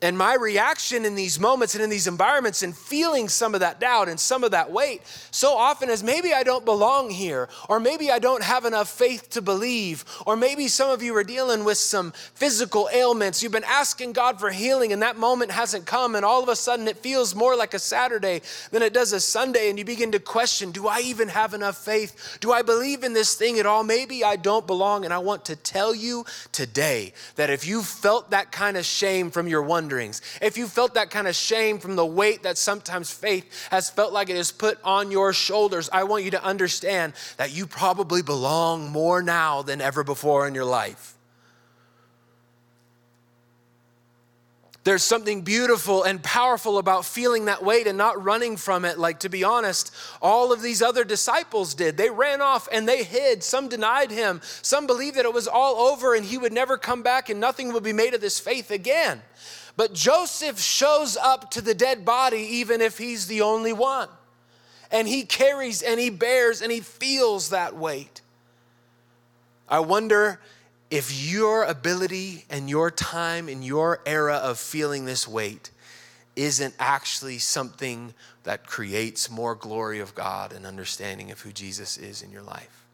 And 0.00 0.16
my 0.16 0.34
reaction 0.34 1.04
in 1.04 1.16
these 1.16 1.40
moments 1.40 1.74
and 1.74 1.82
in 1.82 1.90
these 1.90 2.06
environments 2.06 2.62
and 2.62 2.76
feeling 2.76 3.28
some 3.28 3.54
of 3.54 3.60
that 3.60 3.80
doubt 3.80 4.08
and 4.08 4.18
some 4.18 4.44
of 4.44 4.52
that 4.52 4.70
weight 4.70 5.02
so 5.32 5.56
often 5.56 5.90
is 5.90 6.04
maybe 6.04 6.32
I 6.32 6.44
don't 6.44 6.64
belong 6.64 7.10
here, 7.10 7.48
or 7.68 7.80
maybe 7.80 8.10
I 8.10 8.20
don't 8.20 8.42
have 8.42 8.64
enough 8.64 8.88
faith 8.88 9.30
to 9.30 9.42
believe, 9.42 10.04
or 10.24 10.36
maybe 10.36 10.68
some 10.68 10.90
of 10.90 11.02
you 11.02 11.16
are 11.16 11.24
dealing 11.24 11.64
with 11.64 11.78
some 11.78 12.12
physical 12.34 12.88
ailments. 12.92 13.42
You've 13.42 13.50
been 13.50 13.64
asking 13.64 14.12
God 14.12 14.38
for 14.38 14.50
healing, 14.50 14.92
and 14.92 15.02
that 15.02 15.16
moment 15.16 15.50
hasn't 15.50 15.86
come, 15.86 16.14
and 16.14 16.24
all 16.24 16.42
of 16.42 16.48
a 16.48 16.56
sudden 16.56 16.86
it 16.86 16.98
feels 16.98 17.34
more 17.34 17.56
like 17.56 17.74
a 17.74 17.78
Saturday 17.80 18.42
than 18.70 18.82
it 18.82 18.94
does 18.94 19.12
a 19.12 19.20
Sunday, 19.20 19.68
and 19.68 19.78
you 19.78 19.84
begin 19.84 20.12
to 20.12 20.20
question 20.20 20.70
Do 20.70 20.86
I 20.86 21.00
even 21.00 21.26
have 21.28 21.54
enough 21.54 21.76
faith? 21.84 22.38
Do 22.40 22.52
I 22.52 22.62
believe 22.62 23.02
in 23.02 23.14
this 23.14 23.34
thing 23.34 23.58
at 23.58 23.66
all? 23.66 23.82
Maybe 23.82 24.22
I 24.22 24.36
don't 24.36 24.66
belong. 24.66 25.04
And 25.04 25.12
I 25.12 25.18
want 25.18 25.44
to 25.46 25.56
tell 25.56 25.94
you 25.94 26.24
today 26.52 27.12
that 27.36 27.50
if 27.50 27.66
you 27.66 27.82
felt 27.82 28.30
that 28.30 28.52
kind 28.52 28.76
of 28.76 28.84
shame 28.84 29.30
from 29.30 29.48
your 29.48 29.62
one 29.62 29.87
wanderings, 29.88 30.20
if 30.42 30.58
you 30.58 30.66
felt 30.66 30.94
that 30.94 31.08
kind 31.08 31.26
of 31.26 31.34
shame 31.34 31.78
from 31.78 31.96
the 31.96 32.04
weight 32.04 32.42
that 32.42 32.58
sometimes 32.58 33.10
faith 33.10 33.68
has 33.70 33.88
felt 33.88 34.12
like 34.12 34.28
it 34.28 34.36
is 34.36 34.52
put 34.52 34.78
on 34.84 35.10
your 35.10 35.32
shoulders, 35.32 35.88
I 35.90 36.04
want 36.04 36.24
you 36.24 36.30
to 36.32 36.44
understand 36.44 37.14
that 37.38 37.54
you 37.54 37.66
probably 37.66 38.20
belong 38.20 38.90
more 38.90 39.22
now 39.22 39.62
than 39.62 39.80
ever 39.80 40.04
before 40.04 40.46
in 40.46 40.54
your 40.54 40.66
life. 40.66 41.14
There's 44.84 45.02
something 45.02 45.42
beautiful 45.42 46.04
and 46.04 46.22
powerful 46.22 46.78
about 46.78 47.04
feeling 47.04 47.44
that 47.44 47.62
weight 47.62 47.86
and 47.86 47.98
not 47.98 48.24
running 48.24 48.56
from 48.56 48.86
it. 48.86 48.98
Like, 48.98 49.20
to 49.20 49.28
be 49.28 49.44
honest, 49.44 49.94
all 50.22 50.50
of 50.50 50.62
these 50.62 50.80
other 50.80 51.04
disciples 51.04 51.74
did. 51.74 51.98
They 51.98 52.08
ran 52.08 52.40
off 52.40 52.68
and 52.72 52.88
they 52.88 53.02
hid. 53.02 53.42
Some 53.42 53.68
denied 53.68 54.10
him. 54.10 54.40
Some 54.62 54.86
believed 54.86 55.16
that 55.16 55.26
it 55.26 55.34
was 55.34 55.46
all 55.46 55.90
over 55.92 56.14
and 56.14 56.24
he 56.24 56.38
would 56.38 56.54
never 56.54 56.78
come 56.78 57.02
back 57.02 57.28
and 57.28 57.38
nothing 57.38 57.74
would 57.74 57.82
be 57.82 57.92
made 57.92 58.14
of 58.14 58.22
this 58.22 58.40
faith 58.40 58.70
again. 58.70 59.20
But 59.78 59.92
Joseph 59.92 60.58
shows 60.58 61.16
up 61.16 61.52
to 61.52 61.60
the 61.60 61.72
dead 61.72 62.04
body 62.04 62.40
even 62.40 62.80
if 62.80 62.98
he's 62.98 63.28
the 63.28 63.42
only 63.42 63.72
one. 63.72 64.08
And 64.90 65.06
he 65.06 65.22
carries 65.22 65.82
and 65.82 66.00
he 66.00 66.10
bears 66.10 66.62
and 66.62 66.72
he 66.72 66.80
feels 66.80 67.50
that 67.50 67.76
weight. 67.76 68.20
I 69.68 69.78
wonder 69.78 70.40
if 70.90 71.30
your 71.30 71.62
ability 71.62 72.44
and 72.50 72.68
your 72.68 72.90
time 72.90 73.48
and 73.48 73.64
your 73.64 74.00
era 74.04 74.34
of 74.34 74.58
feeling 74.58 75.04
this 75.04 75.28
weight 75.28 75.70
isn't 76.34 76.74
actually 76.80 77.38
something 77.38 78.14
that 78.42 78.66
creates 78.66 79.30
more 79.30 79.54
glory 79.54 80.00
of 80.00 80.12
God 80.12 80.52
and 80.52 80.66
understanding 80.66 81.30
of 81.30 81.42
who 81.42 81.52
Jesus 81.52 81.96
is 81.98 82.20
in 82.20 82.32
your 82.32 82.42
life. 82.42 82.84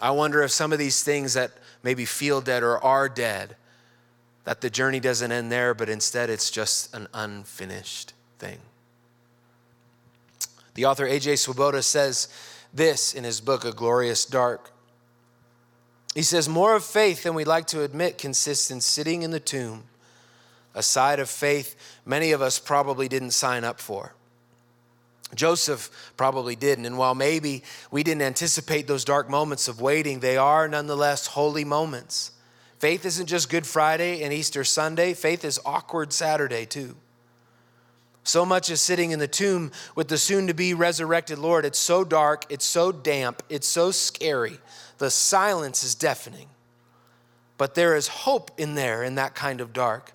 I 0.00 0.12
wonder 0.12 0.40
if 0.44 0.52
some 0.52 0.72
of 0.72 0.78
these 0.78 1.02
things 1.02 1.34
that 1.34 1.50
maybe 1.82 2.04
feel 2.04 2.40
dead 2.40 2.62
or 2.62 2.78
are 2.78 3.08
dead 3.08 3.56
that 4.48 4.62
the 4.62 4.70
journey 4.70 4.98
doesn't 4.98 5.30
end 5.30 5.52
there, 5.52 5.74
but 5.74 5.90
instead 5.90 6.30
it's 6.30 6.50
just 6.50 6.94
an 6.94 7.06
unfinished 7.12 8.14
thing. 8.38 8.56
The 10.72 10.86
author 10.86 11.04
A.J. 11.04 11.36
Swoboda 11.36 11.82
says 11.82 12.28
this 12.72 13.12
in 13.12 13.24
his 13.24 13.42
book, 13.42 13.66
A 13.66 13.72
Glorious 13.72 14.24
Dark. 14.24 14.70
He 16.14 16.22
says, 16.22 16.48
More 16.48 16.74
of 16.74 16.82
faith 16.82 17.24
than 17.24 17.34
we'd 17.34 17.46
like 17.46 17.66
to 17.66 17.82
admit 17.82 18.16
consists 18.16 18.70
in 18.70 18.80
sitting 18.80 19.20
in 19.20 19.32
the 19.32 19.38
tomb, 19.38 19.84
a 20.74 20.82
side 20.82 21.20
of 21.20 21.28
faith 21.28 21.76
many 22.06 22.32
of 22.32 22.40
us 22.40 22.58
probably 22.58 23.06
didn't 23.06 23.32
sign 23.32 23.64
up 23.64 23.78
for. 23.78 24.14
Joseph 25.34 25.90
probably 26.16 26.56
didn't. 26.56 26.86
And 26.86 26.96
while 26.96 27.14
maybe 27.14 27.64
we 27.90 28.02
didn't 28.02 28.22
anticipate 28.22 28.86
those 28.86 29.04
dark 29.04 29.28
moments 29.28 29.68
of 29.68 29.82
waiting, 29.82 30.20
they 30.20 30.38
are 30.38 30.66
nonetheless 30.68 31.26
holy 31.26 31.66
moments. 31.66 32.30
Faith 32.78 33.04
isn't 33.04 33.26
just 33.26 33.50
Good 33.50 33.66
Friday 33.66 34.22
and 34.22 34.32
Easter 34.32 34.62
Sunday, 34.62 35.14
faith 35.14 35.44
is 35.44 35.60
awkward 35.64 36.12
Saturday 36.12 36.64
too. 36.64 36.94
So 38.22 38.44
much 38.44 38.70
is 38.70 38.80
sitting 38.80 39.10
in 39.10 39.18
the 39.18 39.26
tomb 39.26 39.72
with 39.94 40.08
the 40.08 40.18
soon 40.18 40.48
to 40.48 40.54
be 40.54 40.74
resurrected 40.74 41.38
Lord. 41.38 41.64
It's 41.64 41.78
so 41.78 42.04
dark, 42.04 42.44
it's 42.50 42.64
so 42.64 42.92
damp, 42.92 43.42
it's 43.48 43.66
so 43.66 43.90
scary. 43.90 44.58
The 44.98 45.10
silence 45.10 45.82
is 45.82 45.94
deafening. 45.94 46.48
But 47.56 47.74
there 47.74 47.96
is 47.96 48.06
hope 48.06 48.50
in 48.58 48.74
there 48.74 49.02
in 49.02 49.16
that 49.16 49.34
kind 49.34 49.60
of 49.60 49.72
dark. 49.72 50.12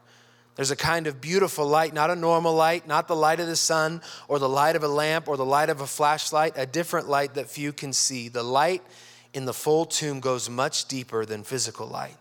There's 0.55 0.71
a 0.71 0.75
kind 0.75 1.07
of 1.07 1.19
beautiful 1.19 1.65
light, 1.65 1.93
not 1.93 2.11
a 2.11 2.15
normal 2.15 2.53
light, 2.53 2.87
not 2.87 3.07
the 3.07 3.15
light 3.15 3.39
of 3.39 3.47
the 3.47 3.55
sun 3.55 4.01
or 4.27 4.37
the 4.37 4.47
light 4.47 4.75
of 4.75 4.83
a 4.83 4.87
lamp 4.87 5.27
or 5.27 5.35
the 5.35 5.43
light 5.43 5.69
of 5.69 5.81
a 5.81 5.87
flashlight, 5.87 6.53
a 6.55 6.67
different 6.67 7.09
light 7.09 7.33
that 7.33 7.49
few 7.49 7.73
can 7.73 7.91
see. 7.91 8.29
The 8.29 8.43
light 8.43 8.83
in 9.33 9.45
the 9.45 9.53
full 9.53 9.85
tomb 9.85 10.19
goes 10.19 10.49
much 10.49 10.85
deeper 10.85 11.25
than 11.25 11.43
physical 11.43 11.87
light. 11.87 12.15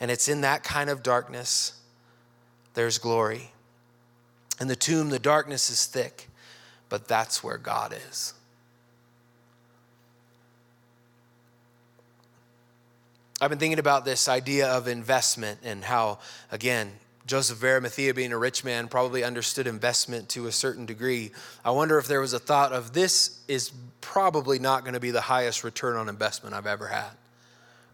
And 0.00 0.10
it's 0.10 0.28
in 0.28 0.42
that 0.42 0.62
kind 0.62 0.90
of 0.90 1.02
darkness 1.02 1.72
there's 2.76 2.98
glory. 2.98 3.52
In 4.60 4.68
the 4.68 4.76
tomb, 4.76 5.08
the 5.08 5.18
darkness 5.18 5.70
is 5.70 5.86
thick, 5.86 6.28
but 6.90 7.08
that's 7.08 7.42
where 7.42 7.56
God 7.56 7.94
is. 8.10 8.34
I've 13.40 13.48
been 13.50 13.58
thinking 13.58 13.78
about 13.78 14.04
this 14.04 14.28
idea 14.28 14.68
of 14.68 14.88
investment 14.88 15.60
and 15.64 15.82
how, 15.82 16.18
again, 16.50 16.92
Joseph 17.26 17.58
of 17.58 17.64
Arimathea, 17.64 18.12
being 18.14 18.32
a 18.32 18.38
rich 18.38 18.62
man, 18.62 18.88
probably 18.88 19.24
understood 19.24 19.66
investment 19.66 20.28
to 20.30 20.46
a 20.46 20.52
certain 20.52 20.86
degree. 20.86 21.32
I 21.64 21.70
wonder 21.70 21.98
if 21.98 22.06
there 22.06 22.20
was 22.20 22.34
a 22.34 22.38
thought 22.38 22.72
of 22.72 22.92
this 22.92 23.40
is 23.48 23.72
probably 24.00 24.58
not 24.58 24.82
going 24.82 24.94
to 24.94 25.00
be 25.00 25.10
the 25.10 25.22
highest 25.22 25.64
return 25.64 25.96
on 25.96 26.10
investment 26.10 26.54
I've 26.54 26.66
ever 26.66 26.88
had. 26.88 27.10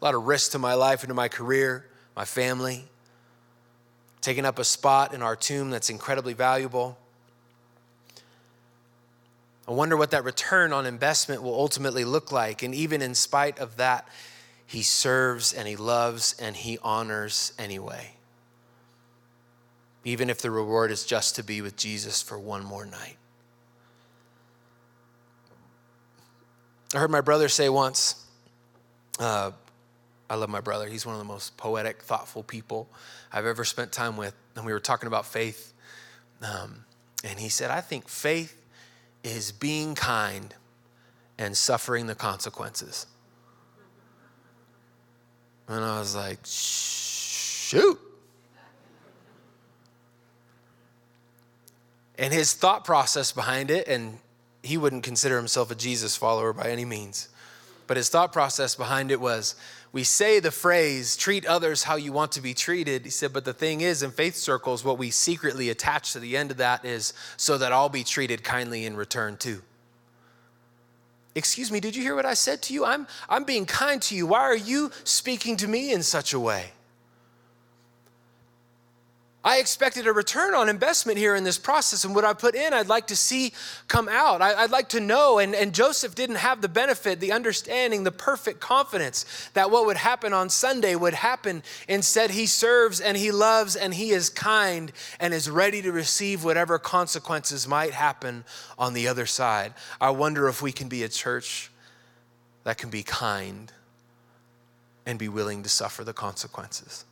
A 0.01 0.05
lot 0.05 0.15
of 0.17 0.27
risk 0.27 0.53
to 0.53 0.59
my 0.59 0.75
life 0.75 1.03
and 1.03 1.09
to 1.09 1.15
my 1.15 1.29
career 1.29 1.87
my 2.16 2.25
family, 2.25 2.85
taking 4.20 4.44
up 4.44 4.59
a 4.59 4.64
spot 4.64 5.14
in 5.14 5.22
our 5.22 5.37
tomb 5.37 5.70
that's 5.70 5.90
incredibly 5.90 6.33
valuable. 6.33 6.98
I 9.66 9.72
wonder 9.72 9.96
what 9.96 10.11
that 10.11 10.25
return 10.25 10.72
on 10.72 10.87
investment 10.87 11.42
will 11.42 11.55
ultimately 11.55 12.05
look 12.05 12.33
like. 12.33 12.62
And 12.62 12.75
even 12.75 13.01
in 13.01 13.14
spite 13.14 13.59
of 13.59 13.77
that, 13.77 14.09
he 14.66 14.83
serves 14.83 15.53
and 15.53 15.68
he 15.68 15.77
loves 15.77 16.35
and 16.40 16.57
he 16.57 16.79
honors 16.83 17.53
anyway. 17.59 18.12
Even 20.05 20.31
if 20.31 20.40
the 20.40 20.51
reward 20.51 20.90
is 20.90 21.05
just 21.05 21.37
to 21.37 21.44
be 21.44 21.61
with 21.61 21.77
Jesus 21.77 22.20
for 22.20 22.38
one 22.38 22.64
more 22.64 22.85
night. 22.85 23.16
I 26.94 26.98
heard 26.98 27.11
my 27.11 27.20
brother 27.20 27.48
say 27.48 27.68
once, 27.68 28.27
uh, 29.18 29.53
I 30.33 30.35
love 30.37 30.49
my 30.49 30.62
brother. 30.62 30.88
He's 30.88 31.05
one 31.05 31.14
of 31.14 31.18
the 31.18 31.27
most 31.27 31.59
poetic, 31.59 32.01
thoughtful 32.01 32.42
people 32.42 32.88
I've 33.31 33.45
ever 33.45 33.66
spent 33.66 33.92
time 33.92 34.16
with. 34.16 34.35
And 34.57 34.64
we 34.64 34.73
were 34.73 34.81
talking 34.81 35.07
about 35.07 35.27
faith. 35.27 35.75
Um, 36.40 36.87
and 37.23 37.38
he 37.38 37.51
said, 37.51 37.71
I 37.71 37.83
think 37.83 38.09
faith 38.09 38.57
is 39.23 39.53
being 39.53 39.95
kind 39.95 40.55
and 41.37 41.55
suffering 41.55 42.07
the 42.07 42.14
consequences. 42.14 43.07
And 45.68 45.85
I 45.85 45.99
was 45.99 46.16
like, 46.16 46.38
shoot. 46.45 48.01
And 52.16 52.33
his 52.33 52.55
thought 52.55 52.87
process 52.87 53.33
behind 53.33 53.71
it, 53.71 53.87
and 53.87 54.16
he 54.62 54.79
wouldn't 54.79 55.03
consider 55.03 55.37
himself 55.37 55.71
a 55.71 55.75
Jesus 55.75 56.16
follower 56.16 56.55
by 56.55 56.71
any 56.71 56.87
means, 56.87 57.29
but 57.87 57.99
his 57.99 58.09
thought 58.09 58.33
process 58.33 58.75
behind 58.75 59.11
it 59.11 59.21
was 59.21 59.57
we 59.92 60.05
say 60.05 60.40
the 60.40 60.50
phrase, 60.50 61.16
treat 61.16 61.44
others 61.44 61.83
how 61.83 61.96
you 61.96 62.12
want 62.12 62.33
to 62.33 62.40
be 62.40 62.55
treated. 62.55 63.05
He 63.05 63.11
said, 63.11 63.33
but 63.33 63.44
the 63.44 63.52
thing 63.52 63.83
is, 63.83 64.02
in 64.02 64.11
faith 64.11 64.37
circles, 64.37 64.83
what 64.85 64.96
we 64.96 65.11
secretly 65.11 65.68
attach 65.68 66.14
to 66.14 66.20
the 66.20 66.35
end 66.35 66.50
of 66.50 66.57
that 66.57 66.85
is 66.85 67.12
so 67.37 67.59
that 67.59 67.72
I'll 67.72 67.90
be 67.90 68.02
treated 68.02 68.42
kindly 68.42 68.87
in 68.87 68.96
return 68.96 69.37
too. 69.37 69.61
Excuse 71.35 71.70
me, 71.70 71.78
did 71.78 71.94
you 71.94 72.02
hear 72.02 72.14
what 72.14 72.26
I 72.26 72.35
said 72.35 72.62
to 72.62 72.74
you? 72.74 72.85
I'm, 72.87 73.07
I'm 73.28 73.44
being 73.44 73.66
kind 73.66 74.00
to 74.02 74.16
you. 74.16 74.26
Why 74.26 74.40
are 74.40 74.57
you 74.57 74.90
speaking 75.05 75.57
to 75.59 75.68
me 75.68 75.92
in 75.92 76.02
such 76.02 76.33
a 76.33 76.40
way? 76.40 76.72
I 79.44 79.59
expected 79.59 80.07
a 80.07 80.12
return 80.12 80.55
on 80.55 80.68
investment 80.68 81.18
here 81.18 81.35
in 81.35 81.42
this 81.42 81.59
process, 81.59 82.05
and 82.05 82.14
what 82.14 82.24
I 82.24 82.33
put 82.33 82.55
in, 82.55 82.72
I'd 82.72 82.87
like 82.87 83.09
to 83.09 83.16
see 83.16 83.52
come 83.88 84.09
out. 84.09 84.40
I, 84.40 84.62
would 84.62 84.70
like 84.70 84.90
to 84.90 85.00
know. 85.00 85.40
And, 85.40 85.52
and 85.55 85.74
Joseph 85.74 86.14
didn't 86.14 86.37
have 86.37 86.61
the 86.61 86.68
benefit, 86.68 87.18
the 87.18 87.33
understanding, 87.33 88.05
the 88.05 88.12
perfect 88.12 88.61
confidence 88.61 89.50
that 89.55 89.70
what 89.72 89.87
would 89.87 89.96
happen 89.96 90.33
on 90.33 90.48
Sunday 90.48 90.94
would 90.94 91.14
happen. 91.14 91.64
Instead, 91.88 92.31
he 92.31 92.46
serves 92.46 93.00
and 93.00 93.16
he 93.16 93.33
loves 93.33 93.74
and 93.74 93.92
he 93.94 94.11
is 94.11 94.31
kind 94.31 94.92
and 95.18 95.35
is 95.35 95.50
ready 95.50 95.83
to 95.83 95.90
receive 95.90 96.44
whatever 96.44 96.78
consequences 96.78 97.66
might 97.66 97.92
happen 97.92 98.44
on 98.78 98.94
the 98.94 99.09
other 99.09 99.26
side. 99.26 99.74
I 100.00 100.11
wonder 100.11 100.46
if 100.48 100.62
we 100.62 100.70
can 100.70 100.88
be 100.88 101.02
a 101.02 101.09
church 101.09 101.72
that 102.62 102.78
can 102.78 102.90
be 102.90 103.02
kind 103.02 103.72
and 105.05 105.18
be 105.18 105.28
willing 105.28 105.64
to 105.64 105.68
suffer 105.68 106.05
the 106.05 106.12
consequences. 106.12 107.05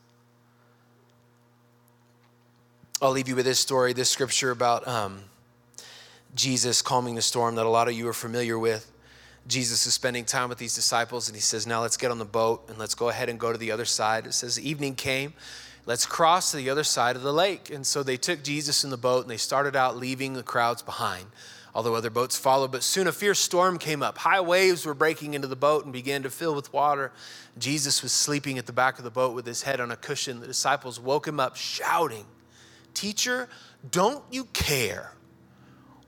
I'll 3.03 3.13
leave 3.13 3.29
you 3.29 3.37
with 3.37 3.47
this 3.47 3.59
story, 3.59 3.95
this 3.95 4.11
scripture 4.11 4.51
about 4.51 4.87
um, 4.87 5.23
Jesus 6.35 6.83
calming 6.83 7.15
the 7.15 7.23
storm 7.23 7.55
that 7.55 7.65
a 7.65 7.69
lot 7.71 7.89
of 7.89 7.95
you 7.95 8.07
are 8.09 8.13
familiar 8.13 8.59
with. 8.59 8.93
Jesus 9.47 9.87
is 9.87 9.95
spending 9.95 10.27
time 10.27 10.51
with 10.51 10.59
these 10.59 10.75
disciples 10.75 11.27
and 11.27 11.35
he 11.35 11.41
says, 11.41 11.67
Now 11.67 11.81
let's 11.81 11.97
get 11.97 12.11
on 12.11 12.19
the 12.19 12.27
boat 12.27 12.69
and 12.69 12.77
let's 12.77 12.95
go 12.95 13.09
ahead 13.09 13.31
and 13.31 13.41
go 13.41 13.53
to 13.53 13.59
the 13.59 13.71
other 13.71 13.87
side. 13.87 14.27
It 14.27 14.35
says, 14.35 14.61
Evening 14.61 14.97
came. 14.97 15.33
let's 15.87 16.05
cross 16.05 16.51
to 16.51 16.59
the 16.59 16.69
other 16.69 16.85
side 16.85 17.17
of 17.17 17.23
the 17.23 17.33
lake. 17.33 17.71
And 17.71 17.87
so 17.87 18.03
they 18.03 18.19
took 18.19 18.45
Jesus 18.45 18.85
in 18.85 18.91
the 18.91 18.99
boat 18.99 19.23
and 19.23 19.31
they 19.31 19.39
started 19.39 19.75
out 19.75 19.97
leaving 19.97 20.35
the 20.35 20.43
crowds 20.43 20.83
behind, 20.83 21.25
although 21.75 21.95
other 21.95 22.11
boats 22.11 22.37
followed. 22.37 22.71
But 22.71 22.83
soon 22.83 23.07
a 23.07 23.13
fierce 23.13 23.39
storm 23.39 23.79
came 23.79 24.03
up. 24.03 24.19
High 24.19 24.43
waves 24.43 24.85
were 24.85 24.93
breaking 24.93 25.33
into 25.33 25.49
the 25.49 25.57
boat 25.57 25.85
and 25.85 25.93
began 25.95 26.23
to 26.25 26.31
fill 26.31 26.55
with 26.55 26.71
water. 26.71 27.13
Jesus 27.59 28.03
was 28.03 28.13
sleeping 28.13 28.59
at 28.59 28.67
the 28.67 28.75
back 28.75 28.99
of 28.99 29.05
the 29.05 29.11
boat 29.11 29.35
with 29.35 29.47
his 29.47 29.63
head 29.63 29.81
on 29.81 29.91
a 29.91 29.97
cushion. 29.97 30.41
The 30.41 30.47
disciples 30.47 31.01
woke 31.01 31.27
him 31.27 31.41
up, 31.41 31.57
shouting, 31.57 32.27
Teacher, 32.95 33.49
don't 33.91 34.23
you 34.31 34.45
care? 34.45 35.13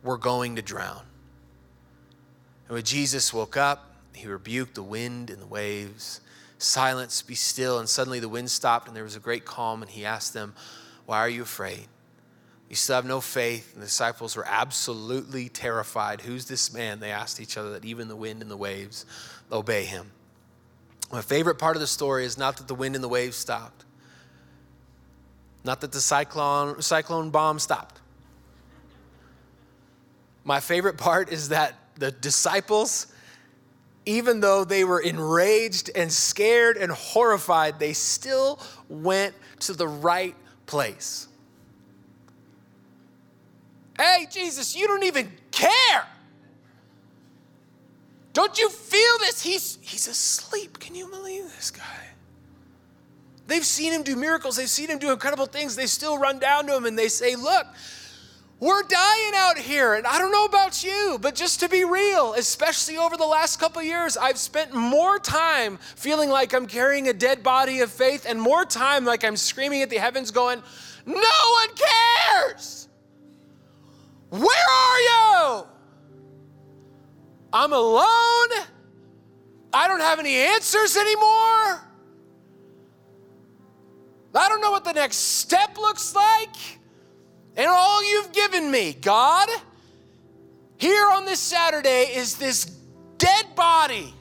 We're 0.03 0.16
going 0.16 0.57
to 0.57 0.62
drown. 0.62 1.03
And 2.66 2.75
when 2.75 2.83
Jesus 2.83 3.33
woke 3.33 3.57
up, 3.57 3.95
he 4.14 4.27
rebuked 4.27 4.75
the 4.75 4.83
wind 4.83 5.31
and 5.31 5.40
the 5.40 5.47
waves 5.47 6.21
Silence, 6.62 7.23
be 7.23 7.35
still. 7.35 7.79
And 7.79 7.88
suddenly 7.88 8.21
the 8.21 8.29
wind 8.29 8.51
stopped 8.51 8.87
and 8.87 8.97
there 8.97 9.05
was 9.05 9.16
a 9.16 9.21
great 9.21 9.45
calm. 9.45 9.83
And 9.83 9.90
he 9.90 10.05
asked 10.05 10.33
them, 10.33 10.55
Why 11.07 11.18
are 11.18 11.29
you 11.29 11.42
afraid? 11.42 11.87
You 12.68 12.77
still 12.77 12.97
have 12.97 13.05
no 13.05 13.21
faith. 13.21 13.73
And 13.75 13.83
the 13.83 13.87
disciples 13.87 14.37
were 14.37 14.47
absolutely 14.47 15.49
terrified. 15.49 16.23
Who's 16.23 16.47
this 16.47 16.73
man? 16.73 17.01
They 17.01 17.11
asked 17.11 17.40
each 17.40 17.57
other 17.57 17.71
that 17.73 17.85
even 17.85 18.09
the 18.09 18.16
wind 18.16 18.42
and 18.42 18.51
the 18.51 18.57
waves 18.57 19.05
obey 19.51 19.85
him. 19.85 20.12
My 21.12 21.21
favorite 21.21 21.59
part 21.59 21.77
of 21.77 21.81
the 21.81 21.87
story 21.87 22.25
is 22.25 22.38
not 22.38 22.57
that 22.57 22.68
the 22.68 22.75
wind 22.75 22.95
and 22.95 23.05
the 23.05 23.09
waves 23.09 23.37
stopped, 23.37 23.85
not 25.64 25.81
that 25.81 25.92
the 25.92 26.01
cyclone, 26.01 26.83
cyclone 26.83 27.31
bomb 27.31 27.59
stopped. 27.59 28.01
My 30.44 30.61
favorite 30.61 30.98
part 30.98 31.31
is 31.31 31.51
that 31.51 31.75
the 31.96 32.11
disciples 32.11 33.07
even 34.05 34.40
though 34.40 34.64
they 34.64 34.85
were 34.85 35.01
enraged 35.01 35.90
and 35.94 36.12
scared 36.12 36.77
and 36.77 36.90
horrified, 36.90 37.79
they 37.79 37.92
still 37.92 38.59
went 38.88 39.35
to 39.61 39.72
the 39.72 39.87
right 39.87 40.35
place. 40.66 41.29
Hey, 43.96 44.27
Jesus, 44.31 44.75
you 44.75 44.87
don't 44.87 45.05
even 45.05 45.31
care. 45.51 46.07
Don't 48.33 48.59
you 48.59 48.70
feel 48.70 49.18
this? 49.18 49.42
He's, 49.42 49.79
he's 49.81 50.09
asleep. 50.09 50.79
Can 50.81 50.94
you 50.94 51.07
believe 51.09 51.44
this 51.55 51.70
guy? 51.70 52.12
They've 53.46 53.64
seen 53.64 53.92
him 53.92 54.02
do 54.02 54.16
miracles, 54.16 54.57
they've 54.57 54.68
seen 54.68 54.88
him 54.88 54.98
do 54.98 55.12
incredible 55.12 55.46
things. 55.46 55.76
They 55.76 55.87
still 55.87 56.18
run 56.18 56.38
down 56.38 56.66
to 56.66 56.76
him 56.76 56.87
and 56.87 56.98
they 56.98 57.09
say, 57.09 57.35
Look, 57.37 57.66
we're 58.62 58.85
dying 58.85 59.33
out 59.35 59.59
here. 59.59 59.94
And 59.94 60.07
I 60.07 60.18
don't 60.18 60.31
know 60.31 60.44
about 60.44 60.85
you, 60.85 61.18
but 61.20 61.35
just 61.35 61.59
to 61.61 61.68
be 61.68 61.83
real, 61.83 62.35
especially 62.35 62.96
over 62.96 63.16
the 63.16 63.26
last 63.26 63.59
couple 63.59 63.83
years, 63.83 64.16
I've 64.16 64.38
spent 64.38 64.72
more 64.72 65.18
time 65.18 65.78
feeling 65.96 66.31
like 66.31 66.55
I'm 66.55 66.66
carrying 66.66 67.09
a 67.09 67.12
dead 67.12 67.42
body 67.42 67.81
of 67.81 67.90
faith 67.90 68.24
and 68.24 68.40
more 68.40 68.64
time 68.64 69.05
like 69.05 69.24
I'm 69.24 69.37
screaming 69.37 69.83
at 69.83 69.90
the 69.90 69.98
heavens, 69.98 70.31
going, 70.31 70.62
No 71.05 71.14
one 71.14 71.76
cares. 71.76 72.88
Where 74.31 74.46
are 74.46 75.00
you? 75.00 75.66
I'm 77.52 77.72
alone. 77.72 78.48
I 79.74 79.88
don't 79.88 80.00
have 80.00 80.20
any 80.20 80.37
answers 80.37 80.96
anymore. 80.96 81.91
I 84.35 84.49
don't 84.49 84.61
know 84.61 84.71
what 84.71 84.85
the 84.85 84.92
next 84.92 85.16
step 85.16 85.77
looks 85.77 86.14
like 86.14 86.57
and 87.57 87.66
all 87.66 88.03
you've 88.03 88.33
given 88.33 88.71
me, 88.71 88.95
God, 88.95 89.49
here 90.79 91.07
on 91.11 91.25
this 91.25 91.40
Saturday 91.40 92.05
is 92.14 92.37
this 92.37 92.64
dead 93.18 93.55
body 93.55 94.14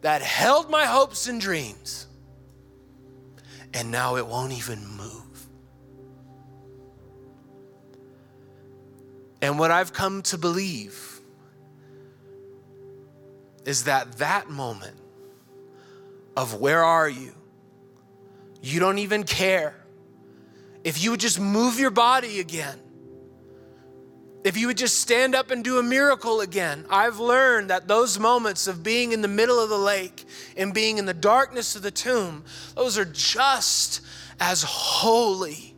that 0.00 0.20
held 0.20 0.68
my 0.68 0.84
hopes 0.84 1.28
and 1.28 1.40
dreams. 1.40 2.06
And 3.72 3.90
now 3.90 4.16
it 4.16 4.26
won't 4.26 4.52
even 4.52 4.84
move. 4.86 5.46
And 9.40 9.58
what 9.58 9.70
I've 9.70 9.92
come 9.92 10.22
to 10.22 10.38
believe 10.38 11.20
is 13.64 13.84
that 13.84 14.18
that 14.18 14.50
moment 14.50 14.96
of 16.36 16.60
where 16.60 16.82
are 16.82 17.08
you? 17.08 17.37
You 18.60 18.80
don't 18.80 18.98
even 18.98 19.24
care 19.24 19.74
if 20.84 21.02
you 21.02 21.10
would 21.10 21.20
just 21.20 21.40
move 21.40 21.78
your 21.78 21.90
body 21.90 22.40
again, 22.40 22.78
if 24.44 24.56
you 24.56 24.68
would 24.68 24.76
just 24.76 25.00
stand 25.00 25.34
up 25.34 25.50
and 25.50 25.62
do 25.62 25.78
a 25.78 25.82
miracle 25.82 26.40
again. 26.40 26.86
I've 26.88 27.18
learned 27.18 27.70
that 27.70 27.88
those 27.88 28.18
moments 28.18 28.66
of 28.66 28.82
being 28.82 29.12
in 29.12 29.20
the 29.20 29.28
middle 29.28 29.58
of 29.58 29.68
the 29.68 29.78
lake 29.78 30.24
and 30.56 30.72
being 30.72 30.98
in 30.98 31.04
the 31.04 31.14
darkness 31.14 31.76
of 31.76 31.82
the 31.82 31.90
tomb, 31.90 32.44
those 32.74 32.96
are 32.96 33.04
just 33.04 34.00
as 34.40 34.62
holy 34.62 35.74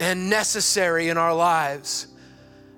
and 0.00 0.30
necessary 0.30 1.08
in 1.08 1.18
our 1.18 1.34
lives 1.34 2.08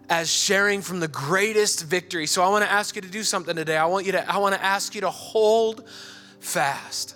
as 0.09 0.29
sharing 0.29 0.83
from 0.83 0.99
the 0.99 1.09
greatest 1.09 1.85
victory. 1.85 2.27
So 2.27 2.43
I 2.43 2.49
want 2.49 2.65
to 2.65 2.71
ask 2.71 2.97
you 2.97 3.03
to 3.03 3.09
do 3.09 3.23
something 3.23 3.55
today. 3.55 3.77
I 3.77 3.87
want 3.87 4.07
you 4.07 4.13
to 4.13 4.31
I 4.31 4.39
want 4.39 4.55
to 4.55 4.63
ask 4.63 4.95
you 4.95 5.03
to 5.03 5.11
hold 5.11 5.89
fast. 6.41 7.15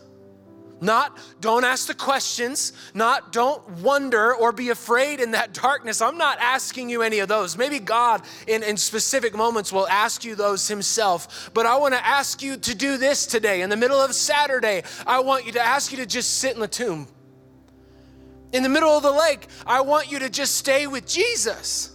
Not 0.81 1.19
don't 1.41 1.65
ask 1.65 1.87
the 1.87 1.95
questions, 1.95 2.73
not 2.95 3.33
don't 3.33 3.67
wonder 3.81 4.35
or 4.35 4.53
be 4.53 4.71
afraid 4.71 5.21
in 5.21 5.31
that 5.31 5.55
darkness. 5.55 6.03
I'm 6.03 6.19
not 6.19 6.39
asking 6.41 6.91
you 6.91 7.03
any 7.03 7.21
of 7.21 7.29
those. 7.29 7.57
Maybe 7.57 7.79
God 7.79 8.23
in, 8.47 8.63
in 8.63 8.77
specific 8.77 9.35
moments 9.35 9.73
will 9.73 9.89
ask 9.89 10.25
you 10.25 10.35
those 10.35 10.69
himself. 10.69 11.51
But 11.55 11.67
I 11.67 11.77
want 11.77 11.95
to 11.95 12.07
ask 12.07 12.43
you 12.43 12.57
to 12.57 12.75
do 12.75 12.97
this 12.97 13.27
today. 13.27 13.63
In 13.63 13.71
the 13.71 13.77
middle 13.77 14.01
of 14.01 14.15
Saturday, 14.15 14.83
I 15.07 15.21
want 15.21 15.47
you 15.47 15.53
to 15.53 15.61
ask 15.61 15.91
you 15.91 15.99
to 15.99 16.07
just 16.07 16.39
sit 16.39 16.55
in 16.55 16.61
the 16.61 16.69
tomb. 16.69 17.09
In 18.53 18.63
the 18.63 18.69
middle 18.69 18.91
of 18.91 19.03
the 19.03 19.13
lake, 19.13 19.49
I 19.67 19.81
want 19.81 20.11
you 20.11 20.19
to 20.21 20.31
just 20.31 20.57
stay 20.57 20.87
with 20.87 21.07
Jesus. 21.07 21.94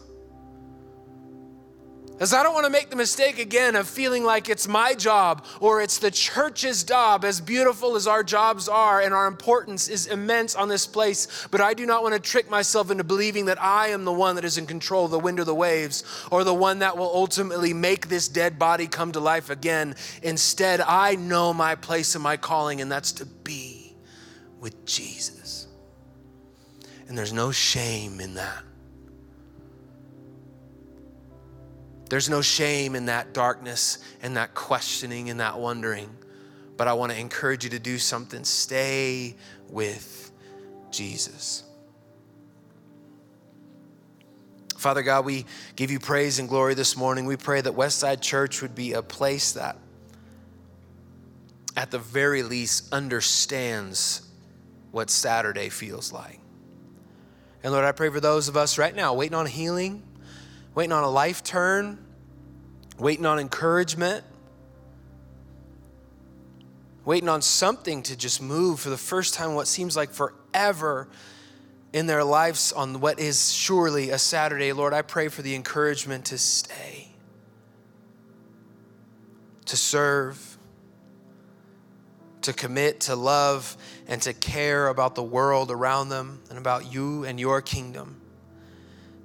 As 2.20 2.34
I 2.34 2.44
don't 2.44 2.54
want 2.54 2.66
to 2.66 2.72
make 2.72 2.90
the 2.90 2.98
mistake 2.98 3.40
again 3.40 3.78
of 3.78 3.88
feeling 3.88 4.26
like 4.26 4.50
it's 4.50 4.68
my 4.68 4.94
job 4.94 5.46
or 5.62 5.82
it's 5.82 6.00
the 6.00 6.12
church's 6.12 6.84
job, 6.84 7.24
as 7.24 7.40
beautiful 7.40 7.96
as 7.96 8.08
our 8.08 8.24
jobs 8.24 8.68
are 8.68 9.00
and 9.00 9.14
our 9.14 9.26
importance 9.26 9.88
is 9.88 10.06
immense 10.06 10.54
on 10.54 10.68
this 10.68 10.86
place. 10.86 11.48
But 11.50 11.62
I 11.62 11.74
do 11.74 11.86
not 11.86 12.04
want 12.04 12.16
to 12.16 12.20
trick 12.20 12.50
myself 12.50 12.92
into 12.92 13.06
believing 13.06 13.46
that 13.46 13.62
I 13.62 13.88
am 13.88 14.04
the 14.04 14.12
one 14.12 14.36
that 14.36 14.44
is 14.44 14.58
in 14.58 14.66
control 14.66 15.06
of 15.06 15.12
the 15.12 15.20
wind 15.20 15.40
or 15.40 15.46
the 15.46 15.56
waves 15.56 16.04
or 16.30 16.44
the 16.44 16.54
one 16.54 16.80
that 16.80 16.98
will 16.98 17.12
ultimately 17.14 17.74
make 17.74 18.10
this 18.10 18.28
dead 18.28 18.60
body 18.60 18.88
come 18.88 19.14
to 19.14 19.22
life 19.22 19.50
again. 19.50 19.96
Instead, 20.22 20.82
I 20.82 21.16
know 21.16 21.54
my 21.54 21.76
place 21.76 22.16
and 22.16 22.24
my 22.24 22.36
calling, 22.36 22.82
and 22.82 22.92
that's 22.92 23.14
to 23.14 23.26
be 23.26 23.96
with 24.60 24.86
Jesus. 24.86 25.68
And 27.08 27.18
there's 27.18 27.34
no 27.34 27.52
shame 27.52 28.20
in 28.20 28.34
that. 28.34 28.64
There's 32.10 32.28
no 32.28 32.42
shame 32.42 32.96
in 32.96 33.06
that 33.06 33.34
darkness 33.34 34.00
and 34.22 34.36
that 34.36 34.56
questioning 34.56 35.30
and 35.30 35.40
that 35.40 35.60
wondering. 35.60 36.10
But 36.76 36.88
I 36.88 36.94
want 36.94 37.12
to 37.12 37.20
encourage 37.20 37.64
you 37.64 37.70
to 37.72 37.80
do 37.80 38.00
something. 38.00 38.44
Stay 38.44 39.36
with 39.70 40.32
Jesus. 40.90 41.64
Father 44.76 45.04
God, 45.04 45.26
we 45.26 45.46
give 45.76 45.92
you 45.92 46.00
praise 46.00 46.40
and 46.40 46.50
glory 46.50 46.74
this 46.74 46.96
morning. 46.96 47.26
We 47.26 47.38
pray 47.38 47.62
that 47.62 47.74
Westside 47.74 48.22
Church 48.22 48.62
would 48.62 48.74
be 48.74 48.94
a 48.94 49.02
place 49.02 49.52
that, 49.52 49.78
at 51.76 51.92
the 51.92 52.00
very 52.00 52.44
least, 52.44 52.92
understands 52.94 54.22
what 54.92 55.10
Saturday 55.10 55.70
feels 55.70 56.12
like. 56.12 56.40
And 57.62 57.74
Lord, 57.74 57.84
I 57.84 57.92
pray 57.92 58.10
for 58.10 58.22
those 58.22 58.48
of 58.48 58.56
us 58.56 58.78
right 58.78 58.96
now 58.96 59.14
waiting 59.14 59.36
on 59.36 59.46
healing 59.46 60.02
waiting 60.80 60.94
on 60.94 61.04
a 61.04 61.10
life 61.10 61.44
turn, 61.44 61.98
waiting 62.98 63.26
on 63.26 63.38
encouragement, 63.38 64.24
waiting 67.04 67.28
on 67.28 67.42
something 67.42 68.02
to 68.02 68.16
just 68.16 68.42
move 68.42 68.80
for 68.80 68.90
the 68.90 68.96
first 68.96 69.34
time, 69.34 69.56
what 69.56 69.68
seems 69.68 69.98
like 69.98 70.10
forever 70.10 71.10
in 71.92 72.08
their 72.08 72.24
lives 72.24 72.72
on 72.72 73.02
what 73.02 73.20
is 73.20 73.52
surely 73.52 74.12
a 74.12 74.18
Saturday. 74.18 74.72
Lord, 74.72 74.94
I 74.94 75.02
pray 75.02 75.28
for 75.28 75.42
the 75.42 75.54
encouragement 75.54 76.24
to 76.28 76.38
stay, 76.38 77.10
to 79.66 79.76
serve, 79.76 80.58
to 82.44 82.54
commit, 82.54 83.02
to 83.02 83.18
love, 83.18 83.76
and 84.08 84.22
to 84.22 84.32
care 84.32 84.88
about 84.88 85.16
the 85.16 85.24
world 85.24 85.72
around 85.72 86.08
them 86.08 86.40
and 86.50 86.58
about 86.58 86.90
you 86.90 87.26
and 87.26 87.38
your 87.38 87.62
kingdom. 87.62 88.19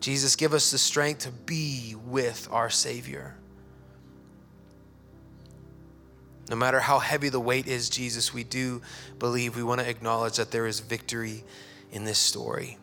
Jesus, 0.05 0.37
give 0.37 0.53
us 0.53 0.71
the 0.71 0.77
strength 0.77 1.21
to 1.21 1.31
be 1.31 1.97
with 2.05 2.47
our 2.51 2.69
Savior. 2.69 3.35
No 6.51 6.57
matter 6.57 6.79
how 6.79 6.99
heavy 6.99 7.31
the 7.31 7.41
weight 7.41 7.67
is, 7.67 7.89
Jesus, 7.89 8.35
we 8.35 8.45
do 8.45 8.83
believe, 9.19 9.57
we 9.57 9.63
want 9.63 9.81
to 9.81 9.89
acknowledge 9.89 10.37
that 10.37 10.51
there 10.51 10.67
is 10.67 10.81
victory 10.81 11.43
in 11.91 12.05
this 12.05 12.19
story. 12.19 12.77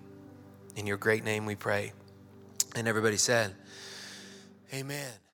In 0.76 0.88
your 0.88 0.98
great 0.98 1.24
name 1.24 1.46
we 1.46 1.54
pray. 1.54 1.94
And 2.76 2.88
everybody 2.88 3.18
said, 3.18 3.54
Amen. 4.74 5.21